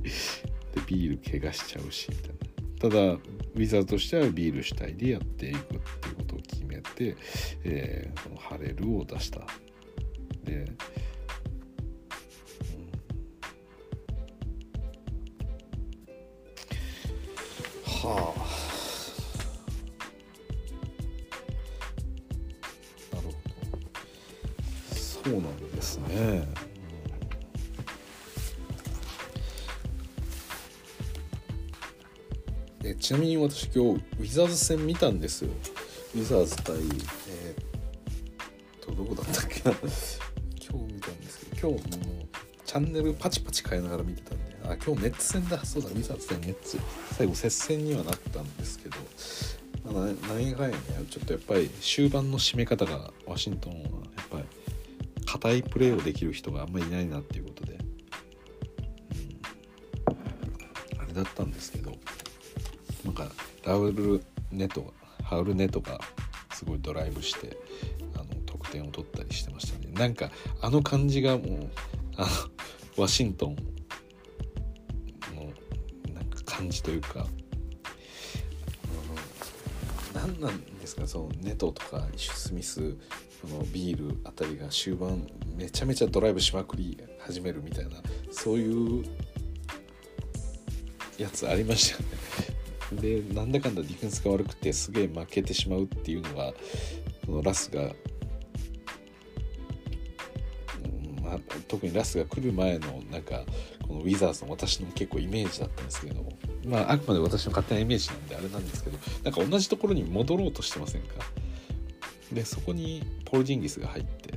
[0.88, 2.40] ビール怪我しちゃうしみたいな。
[2.80, 3.18] ただ
[3.56, 5.76] ウィザーとしてはビール主体でやっていくって
[6.10, 7.16] いうことを決めて、
[7.64, 9.42] えー、このハレルを出した。
[10.44, 10.78] で、うん、
[17.86, 18.39] はあ。
[33.74, 35.52] 今日ウィザーズ戦見たんですよ。
[36.16, 39.76] ウィザーズ対えー、っとどこだったっけな。
[40.72, 42.28] 今日見たんですけど今日もう
[42.66, 45.64] チャンネルパチパチ変えながら見てたんであ今日ネッツ戦だ。
[45.64, 46.80] そうだウィザーズ対ネッツ。
[47.16, 48.98] 最後接戦にはなったんですけど、
[49.94, 50.78] まあ、何がやね
[51.12, 54.46] ちょっとやっぱり終盤の締め方がワシントンはやっぱり
[55.26, 57.78] 硬いプレーをできる人があんまりいないなっていうことで、う
[60.98, 61.96] ん、あれだったんですけど
[63.06, 63.32] なんか
[63.64, 64.94] ラウルネト
[65.24, 66.00] ハウルネトが
[66.54, 67.56] すごいドライブして
[68.16, 69.92] あの得点を取ったりしてましたね。
[69.94, 70.32] なんか
[70.62, 71.70] あの感じがもう
[72.18, 72.28] あの
[72.98, 73.56] ワシントン
[75.36, 77.28] のなんか感じというか
[80.14, 87.92] 何なんですかそのネトとかイシュスミスのビールあたりが終盤めちゃめちゃドライブしまくり始めるみたいな
[88.32, 89.06] そういう
[91.18, 92.49] やつありましたよね。
[92.92, 96.54] でなんだかんだディフェンスが悪くてすげえ負けてしまうっていうのが
[97.26, 97.92] このラスが、うん
[101.24, 103.44] まあ、特にラスが来る前のなんか
[103.88, 106.26] このウィザーズの私の結構イメージだったんですけど
[106.66, 111.08] まああくまで私の勝手なイメージなんであれなんですけどなんか同じところに戻ろうとしてませんか？
[112.34, 114.34] でそこにポル・ジンギスが入って、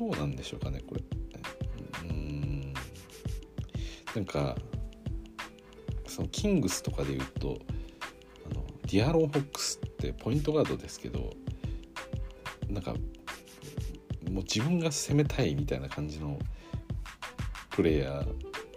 [0.00, 0.99] うん、どうなんでしょうかねこれ。
[4.14, 4.56] なんか
[6.06, 7.58] そのキングスとかで言うと
[8.50, 11.30] あのディアロン・ホックスってポイントガードですけど
[12.68, 16.38] なんかもう自分が攻めたいみたいな感じの
[17.70, 18.26] プレイヤー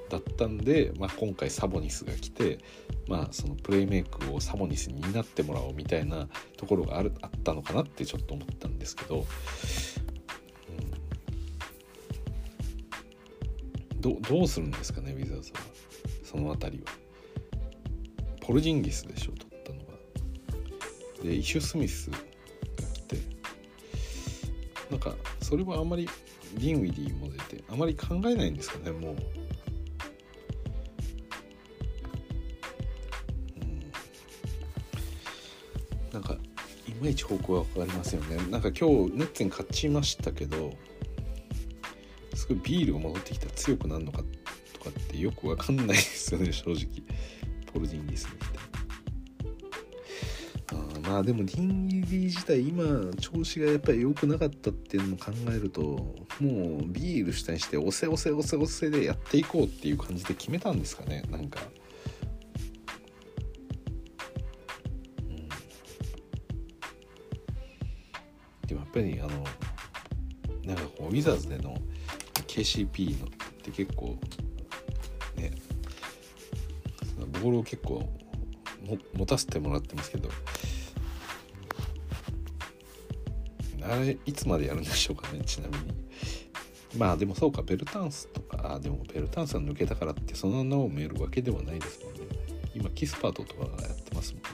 [0.09, 2.59] だったんで、まあ、今回サボニスが来て、
[3.07, 6.27] まあ、そのプレイメイクをサボニスに担ってもらおうみたいな
[6.57, 9.25] ところがあるあったのかなってちょっと思ったんですけど
[14.03, 15.59] どどうするんですかねウィザーズは。
[16.23, 16.91] その辺りは。
[18.41, 19.93] ポルジンギスでしょ取ったのが
[21.23, 22.17] でイシュ・スミスが
[22.93, 23.17] 来て。
[24.91, 26.09] なんかそれはあんまり
[26.57, 29.15] リンウィディも出てあまり考えないんですかねもう。
[36.11, 36.37] なんか
[36.87, 38.35] いまいち方向は分かりませんよね。
[38.51, 40.73] なんか今日ネッツに勝ちましたけど
[42.43, 44.17] すごいビールが戻ってきたら強くなるのか
[44.73, 46.87] とかってよくわかんないですよね 正直。
[47.71, 48.45] ポルジンギスにって。
[50.75, 55.81] あまあでもディンギリ自体今調子がやっぱり良くなかったっていうのも考えると
[56.41, 61.61] もうビール主体にして押せ押せ押せ押せでやっていこうっていう感じで決めたんですかねなんか。
[68.67, 69.43] でもやっぱりあの
[70.65, 71.77] なんかこうウィザーズでの
[72.53, 73.29] KCP のっ
[73.63, 74.15] て結構
[75.35, 75.51] ね
[77.41, 78.07] ボールを結構
[79.15, 80.29] 持たせてもらってますけど
[83.81, 86.03] あれいつまでやるんでしょうかねちなみに。
[86.95, 92.19] まあでもそうかベルタンスとかでもベルタンスが抜けたからってその名を埋めるわけではないですもんね。
[92.75, 94.49] 今キスパートとかがやってますもんね。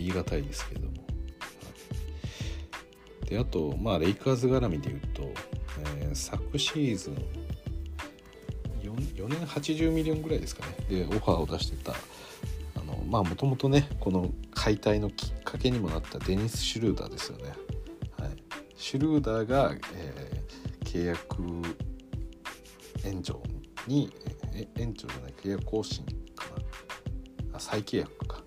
[0.00, 0.94] 言い難いですけども。
[3.26, 5.22] であとまあレイカーズ絡みで言うと、
[5.98, 7.14] えー、昨シーズン
[8.82, 10.74] 4, 4年80ミリオンぐらいですかね。
[10.88, 17.52] でオファーを出してたあのまあもともとねこの解体のきっかけにもなったデニス・シュルーダーですよね、
[18.18, 18.30] はい、
[18.76, 21.42] シュルーダーが、えー、契約
[23.04, 23.40] 延長
[23.86, 24.12] に
[24.54, 26.46] え延長じゃない契約更新か
[27.52, 27.56] な。
[27.56, 28.42] あ再契約か。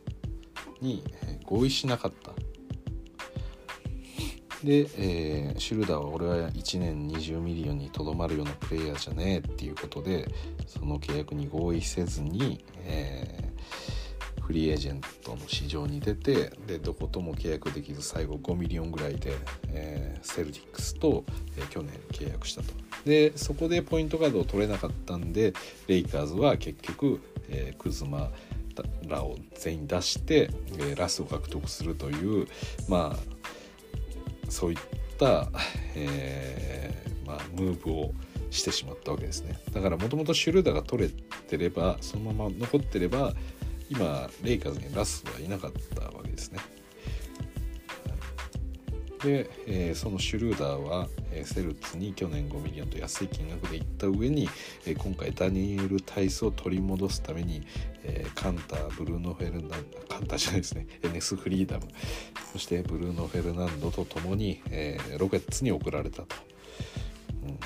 [0.82, 1.04] に、
[1.54, 2.32] 合意しなかった。
[4.64, 10.28] で、えーシュルダーは俺は1年20ミリオンにとどまるようなプレイヤーじゃねえっていうことで
[10.66, 13.44] その契約に合意せずに、えー
[14.44, 19.38] フリーエージェントの市場に出てでどことも契約できず最後5ミリオンぐらいで、
[19.70, 21.24] えーセルティックスと、
[21.58, 22.74] えー去年契約したと。
[23.06, 25.54] でそこでポイントガードを取れなかったんで
[25.88, 28.32] レイカーズは結局、えークズマ
[29.08, 32.48] らを全員出して、えーラスを獲得するという
[32.88, 34.78] まあそういっ
[35.18, 35.50] た、
[35.96, 38.12] えーまあ、ムーブを
[38.52, 39.58] してしまったわけですね。
[39.72, 43.34] だからもともとシュルーダーが取れてればそのまま残ってれば
[43.90, 46.60] 今レイカーズにラスはいなかったわけですね。
[49.24, 54.50] で、えーそのシュルーダーは、えーセルツに去年5ミリオンと安い金額で行った上に、
[54.86, 57.66] えー今回ダニエル・タイスを取り戻すために、
[58.04, 60.88] えーカンターブルーノ・フェルナンドカンターじゃないですね。
[61.04, 61.88] エネス・フリーダム。
[62.52, 66.36] そしてブルーノ・フェルナンドと共に、えーロケッツに送られたと。
[67.44, 67.60] うん。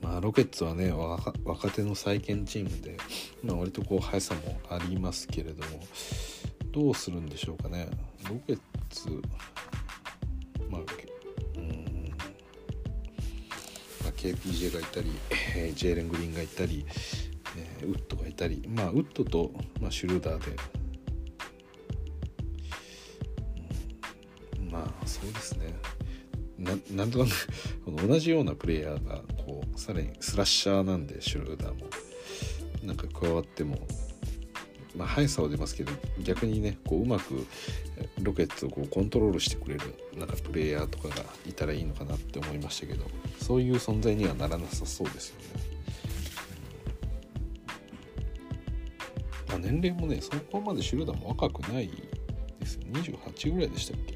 [0.00, 2.98] まあ、ロケッツはね若若手の再建チームで、
[3.42, 5.80] まあ、割とこう速さもありますけれども
[6.72, 7.88] どうするんでしょうかね。
[8.28, 8.62] ロケッツ
[10.70, 10.80] まあ
[11.56, 12.10] うん、
[14.02, 15.10] まあ、KPJ がいたり、
[15.56, 16.86] えージェイレン・グリーンがいたり、
[17.56, 20.56] えーウッドがいたりまあウッドと、まあ、シュルーダーで、
[24.58, 25.74] うんまあそうですね。
[26.58, 27.30] ななんとなく
[27.84, 31.90] この同じようなプレイヤーがこうさらにスラッシャーなんでシュルーダーも。
[32.84, 33.78] なんか加わっても
[34.96, 35.92] まあ速さは出ますけど
[36.22, 37.46] 逆にねこううまく
[38.20, 39.80] ロケッツをこうコントロールしてくれる
[40.16, 41.16] なんかプレイヤーとかが
[41.46, 43.04] いたらいいのかなって思いましたけど
[43.40, 45.44] そういう存在にはならなさそうですよね。
[49.48, 51.90] まあ、年齢もねそこまでシュルダーも若くない
[52.60, 54.14] ですよ28ぐらいでしたっけ？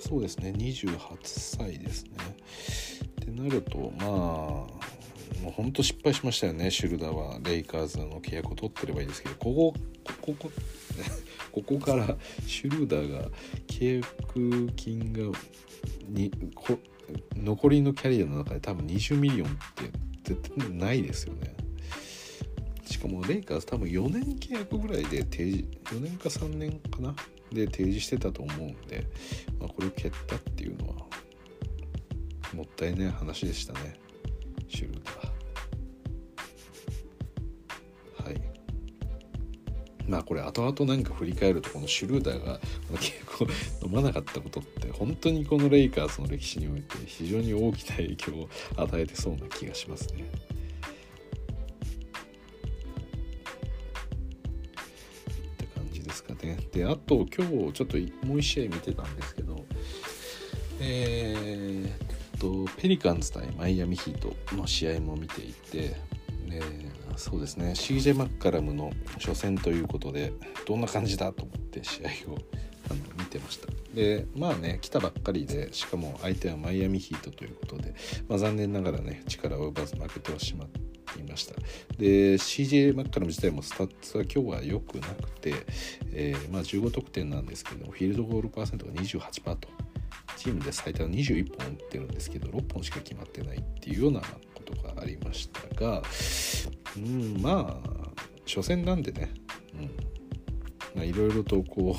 [0.00, 0.52] そうですね。
[0.56, 2.10] 28歳ですね。
[3.30, 4.06] ってなるとまあ
[5.42, 6.70] もうほんと失敗しましたよね。
[6.70, 9.74] シュルダーはレイカーズの契約を取ってればいいんですけどここ
[10.22, 10.50] ここ
[11.52, 12.16] ここから
[12.46, 13.28] シュルダーが
[13.66, 15.32] 契約金が
[16.08, 16.78] にこ
[17.34, 21.54] 残りのキャリアの中で多分20ミリオンって絶対ないですよね。
[22.84, 27.14] しかもレイカーズ多分4年契約ぐらいで提示4年か3年かな？
[27.52, 29.06] で提示してたと思うんで、
[29.60, 30.94] まあ、これを蹴ったっていうのは
[32.54, 33.98] もったいない話でしたね
[34.68, 38.40] シュルーダーはい
[40.08, 42.60] まあこれ後々なんか振り返るとこのシュルーダーがこ
[42.92, 43.46] の契約を
[43.86, 50.24] 飲まなかったことって本当にこのレイカーズの歴史において非常に大きな影響を与えてそうな気がしますね。
[55.52, 56.58] って感じですかね。
[56.72, 59.64] であと今日ちょっともう一試合見てたんですけど
[60.80, 61.75] えー
[62.46, 65.96] とペリカンズ対マイアミヒートの試合も見ていて、
[66.50, 70.32] えーそうですね CJ マッカラムの初戦ということで
[70.66, 72.38] どんな感じだと思って試合を
[72.90, 73.68] あの見てました。
[73.94, 77.94] でまあね来たばっかりでしかも相手はマイアミヒートということで、
[78.28, 81.54] まあ、残念ながらね力を及ばず負けてはしまっていました。
[81.96, 85.54] で CJ マッカラム自体もスタッツは今日は良くなくて、
[86.12, 89.85] えーまあ、15得点なんですけどフィールドゴールパーセントが28%と。
[90.36, 96.02] チームで最多の21本打ってるんですけど6本しか決まってないっていうようなことがありましたが
[96.96, 98.06] うんまあ
[98.46, 99.32] 初戦なんでね、
[100.94, 101.96] いろいろとこ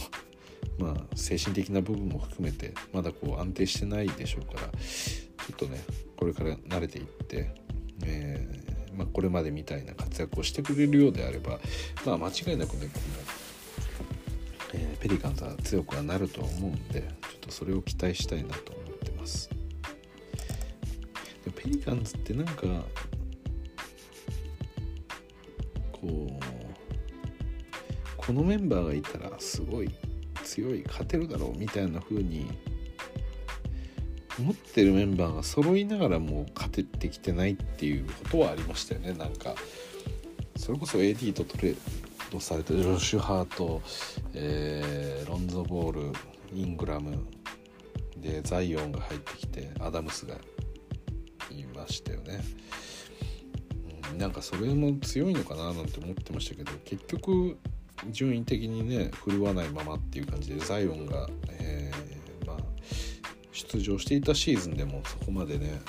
[0.79, 5.81] う、まあ、精神的な部分も含めてまだこう安定してないでしょうからちょっとね
[6.15, 7.53] これから慣れていって、
[8.05, 11.59] えーまあ、これまでみたいな活躍をしてくれるようであれば、
[12.05, 12.89] まあ、間違いなくね
[14.73, 19.49] えーペリカンズは強くはなるとは思うんでちょっとそれを期待したいなと思ってます。
[21.45, 22.61] でペリカンズってなんか
[25.91, 26.37] こう
[28.17, 29.89] このメンバーがいたらすごい
[30.43, 32.47] 強い勝てるだろうみたいな風に
[34.39, 39.13] 思ってるメンバーが揃いながらも勝ててきてないっていうことはありましたよね。
[39.13, 39.55] なんか
[40.57, 43.81] それこそ AD とトレードされたジョシュ・ハート、
[44.33, 46.13] えーロンゾ・ボール
[46.53, 47.25] イングラム
[48.17, 50.35] でザイオンが入ってきてアダムスが
[51.51, 52.43] いましたよね。
[54.11, 57.57] うんなんかそれも強いのかななんて思ってましたけど結局
[58.09, 62.57] 順位的にね振るわないままっていう感じでザイオンが、えー、まあ、
[63.51, 65.79] 出場していたシーズンでもそこまでね、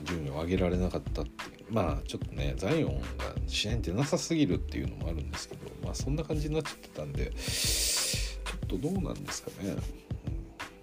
[0.00, 1.30] うん、順位を上げられなかったって
[1.70, 3.06] まあちょっとねザイオンが
[3.46, 9.80] 試合に出なさすぎるっていうのもあるんですけどまあそんな感じになっちゃってたんでちょっとどうなんですかね、うん、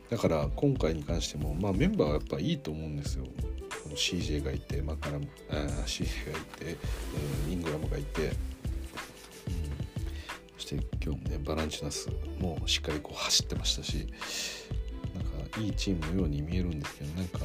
[0.09, 3.25] だから今回に関しても、まあ、メンバーはやっぱいいと思うんですよ。
[3.95, 5.53] CJ がいてマカラムあ
[5.85, 6.77] CJ がいて、
[7.45, 8.31] うん、イングラムがいて、うん、
[10.57, 12.09] そして今日もねバランチナス
[12.39, 14.07] もしっかりこう走ってましたし
[15.13, 17.39] なんかいいチームのように見えるんですけどなんか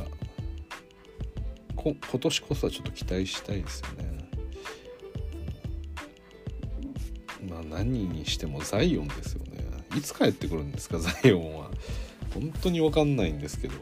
[1.78, 4.28] こ今年こそはちょっと期待したいですよね。
[7.48, 9.64] まあ何にしてもザイオンですよね。
[9.96, 10.98] いつ帰ってくるんですか？
[11.00, 11.70] ザイオンは。
[12.34, 13.74] 本当に分かんないんですけど。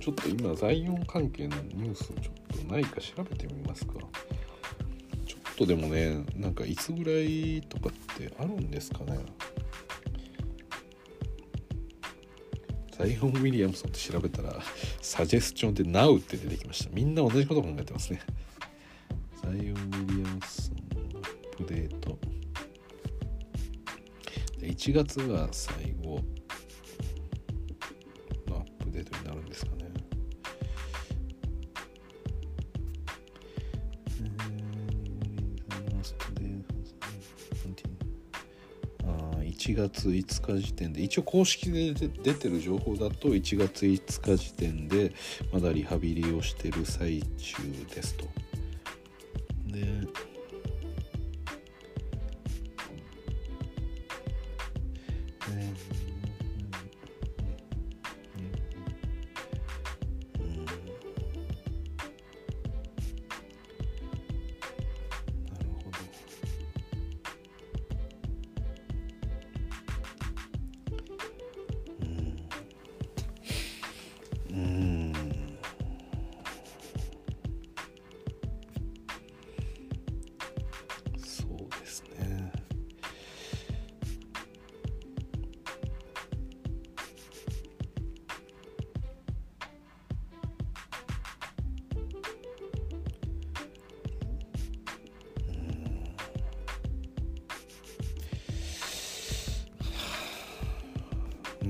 [0.00, 2.14] ちょっと今ザイオン関係のニュースちょ
[2.62, 3.92] っとないか調べてみますか
[5.26, 9.18] ちょっとでもねなんかいつぐらいとかってあるんですかね
[13.00, 14.60] ザイオン・ウィリアムソンって調べたら
[15.00, 16.90] サジェスチョンで Now って出てきました。
[16.92, 18.20] みんな同じこと考えてますね。
[19.42, 20.76] ザイオン・ウィリアムソン
[21.16, 22.18] アップデート。
[24.60, 26.20] 1月が最後
[28.48, 29.79] のアップデートになるんですかね。
[39.60, 45.12] 1月5日時点で一応公式で出てる情報だと1月5日時点で
[45.52, 47.56] まだリハビリをしてる最中
[47.94, 48.24] ですと。
[49.66, 49.84] で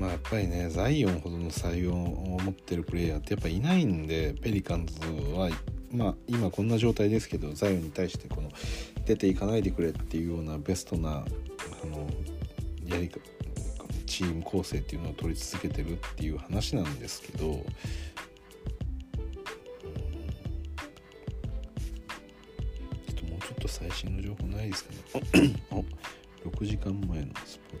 [0.01, 4.99] まあやっぱりねザイオンほどの採用を持ってるプレイヤーってやっぱいないんでペリカンズ
[5.35, 5.51] は
[5.91, 8.49] まあ今こんな状態ですけどザイオンに対してこの
[9.05, 12.09] 出ていかないでくれっていうようなベストなあの
[12.87, 13.11] やり
[14.07, 17.61] チーム構成っていうのを取り続けてるっていう話なんですけど、ちょ
[23.11, 24.91] っともうちょっと最新の情報ないですか
[25.39, 25.55] ね。
[26.43, 27.80] 6時間前のスポー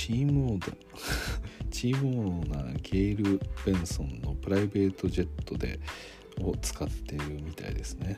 [0.00, 0.72] チームオーダ
[1.70, 5.78] チームオーナー ゲイル・ベンソンのプライベートジェットで
[6.40, 8.16] を使っているみたいですね。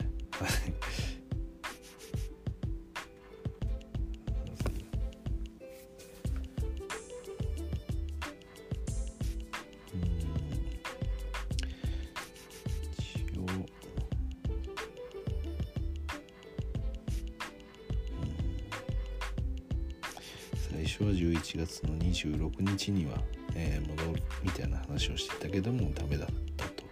[22.13, 23.19] 26日には、
[23.55, 26.85] えー、戻るみたいな話をしてたけどもダメだったと。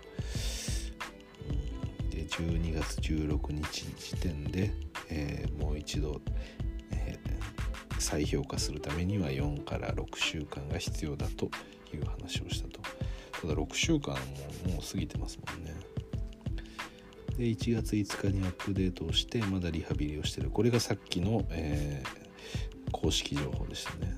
[1.48, 4.72] うん、で12月16日時点で、
[5.10, 6.20] えー、もう一度、
[6.90, 11.50] えー、再評価するためには4から6週間が必要だと
[11.94, 12.80] いう話をしたと。
[13.40, 14.14] ただ6週間
[14.66, 15.74] ももう過ぎてますもんね。
[17.38, 24.09] で1月5日にアップデートをしてまだリハビリをしてるこれがさっきの、えー、公式情報でしたね。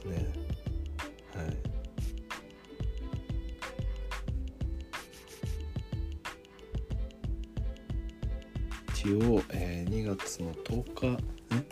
[0.00, 0.32] ですね。
[1.34, 1.56] はい。
[8.94, 11.06] 一応、えー、2月の10日
[11.54, 11.66] ね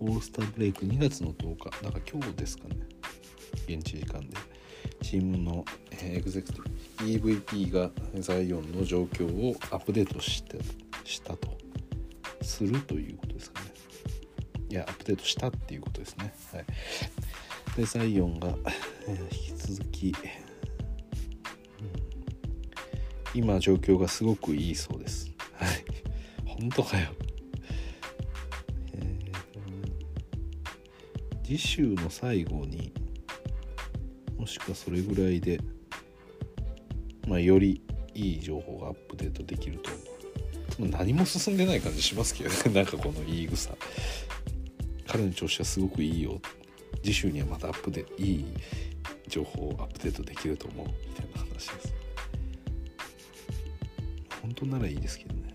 [0.00, 1.64] オールスターブレイク2月の10日。
[1.84, 2.76] だから今日ですかね。
[3.66, 4.36] 現地時間で。
[5.02, 10.58] チームの、えエグゼクティブ EVP がザイオンの状況をアップデートして
[11.04, 11.56] したと。
[12.42, 13.72] するということですかね。
[14.70, 16.34] いやアップデートしたっていうことですね。
[16.52, 16.64] はい。
[17.78, 18.48] でザイオンが、
[19.30, 20.12] 引き続き、
[23.32, 25.30] 今状況がすごくいいそうです。
[25.52, 25.84] はい。
[26.44, 27.06] 本当かよ。
[28.94, 29.38] えー
[31.44, 32.92] 次週の最後に
[34.36, 35.60] もしくはそれぐらいで
[37.28, 37.80] まあより
[38.12, 39.90] いい情報がアップデートできると。
[40.80, 42.56] 思うま何も進んでない感じしますけどね。
[42.74, 43.70] なんかこの言い草
[45.06, 46.40] 彼の調子はすごくいいよ
[47.02, 48.44] 次週にはまたアップでいい
[49.26, 51.94] 情報をアップデートできると思うみたいな話です
[54.48, 55.54] 本当ならいいですけどね。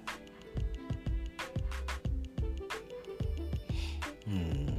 [4.27, 4.73] うん。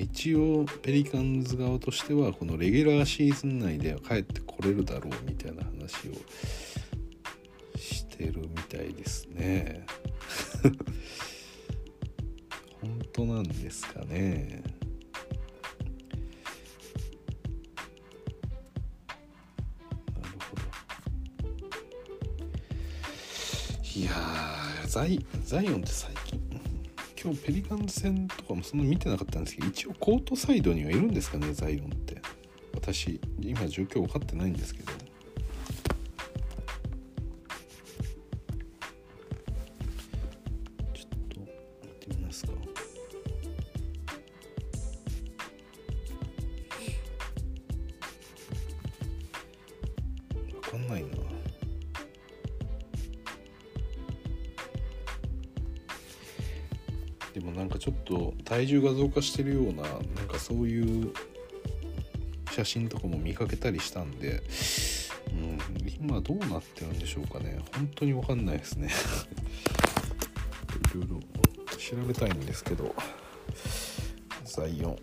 [0.00, 6.12] 一応ペリカンズ側としてはこのレギュラーシーズン内では帰ってこれるだろうみたいな話を
[8.18, 9.86] てるみたいですね。
[12.82, 14.62] 本当なんですかね。
[20.16, 20.62] なるほど。
[24.00, 26.40] いやーザイザイオンって最近
[27.22, 32.20] 今日ペリカン戦とかもそんな見てなかったんですけど一応コートサイドにはいるんですかねザイオンって。
[32.74, 34.97] 私今状況分かってないんですけど。
[57.38, 59.92] でもなんかちょっと体重が増加してるようななん
[60.26, 61.12] かそういう
[62.50, 64.42] 写真とかも見かけたりしたんで、
[65.28, 65.56] うん、
[66.04, 67.60] 今どうなってるんでしょうかね。
[67.76, 68.88] 本当に分かんないですね。
[70.92, 71.20] いろいろ
[71.76, 72.92] 調べたいんですけど
[74.44, 74.96] ザイオン。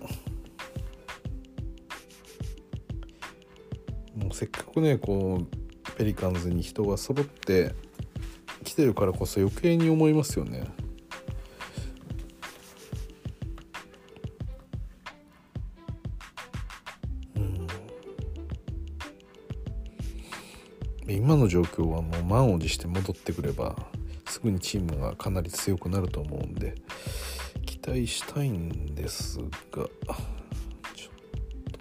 [4.24, 5.46] もうせっかくねこう
[5.94, 7.74] ペリカンズに人が揃って
[8.66, 10.66] 来てるからこそ余計に思いますよね。
[21.46, 23.76] の状況はもう満を持して戻ってくれば
[24.28, 26.76] すぐにチームがかなり強くなると思うんで
[27.66, 29.88] 期待したいんですがちょっ
[31.72, 31.80] と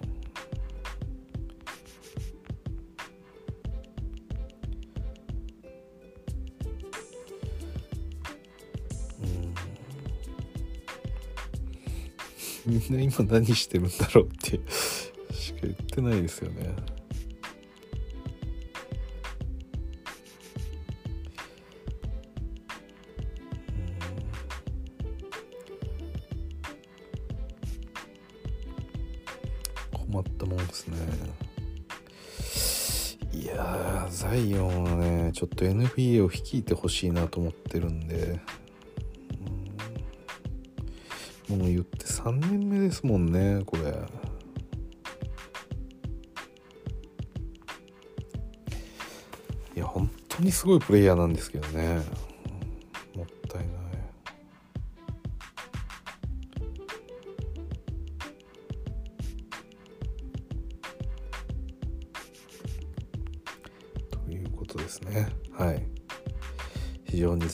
[12.67, 14.59] うんみんな今何してるんだろうって
[15.33, 16.94] しか言ってないですよね。
[35.45, 38.39] ょっと NBA を率いてほしいなと思ってるんで。
[41.47, 43.83] もう言って3年目ですもんねこれ。
[49.75, 52.01] いや本当にすごいプレイヤーなんですけどね。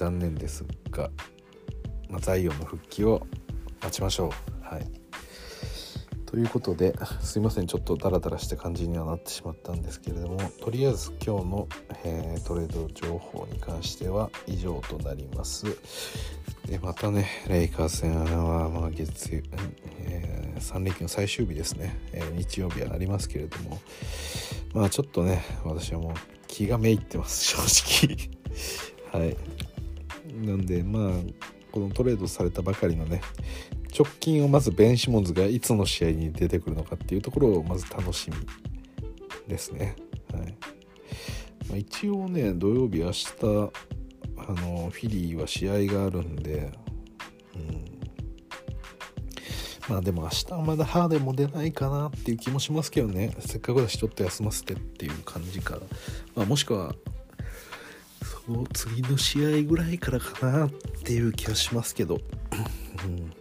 [0.02, 1.12] 残念ですが、
[2.10, 3.28] まあ、ザイオンの復帰を
[3.84, 4.66] 待ちましょう。
[4.66, 4.92] はい。
[6.26, 7.68] ということですいません。
[7.68, 11.68] ちょっとダラダラした感じにはなってしまったんですけれどもとりあえず今日の、
[12.04, 15.66] えートレード情報に関しては以上となります。
[16.66, 19.44] でまたねレイカーズ戦はまあ月曜、
[20.00, 23.80] えー、3連休の最終日ですね、えー、日曜日はありますけれども。
[24.74, 26.14] まあちょっとね私はもう
[26.48, 28.18] 気がめいってます正直。
[29.14, 29.36] はい。
[30.42, 31.12] なんでまあ
[31.72, 33.22] このトレードされたばかりのね
[33.98, 38.38] 直近をまずベン・シモンズがいつの試合に出てくるのかっていうところをまず楽しみ
[39.48, 39.96] ですね。
[40.34, 40.58] はい。
[41.70, 43.34] まあ、一応ね土曜日明日
[44.38, 46.72] あのフィリーは試合があるんで、
[47.56, 47.86] うん、
[49.88, 53.36] まあでも明日はまだハーデンも出ないかなっていう気もしますけどね。
[53.40, 55.80] せっかくだしちょっと休ませてっていう感じか、
[56.36, 56.96] まあ、もしくは
[58.46, 60.70] その次の試合ぐらいからかなっ
[61.04, 62.20] ていう気がしますけど、
[63.06, 63.32] うん。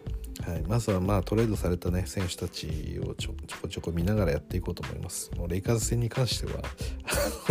[0.43, 5.31] はい、まずはまあトレードされたね選手たちをちょこちょこ見ながらやっていこうと思います。
[5.37, 6.63] もうレイカーズ戦に関しては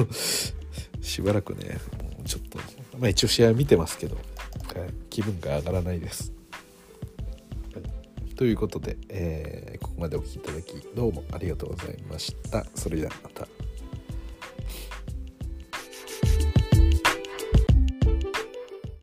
[1.01, 2.57] しばらくねもうちょっと
[2.97, 4.23] まあ一応試合見てますけど、はい、
[5.09, 6.33] 気分が上がらないです、
[8.35, 12.65] ということで、えー、ここまでお聴きいただきどうもありがとうございました。
[12.73, 13.47] それではまた。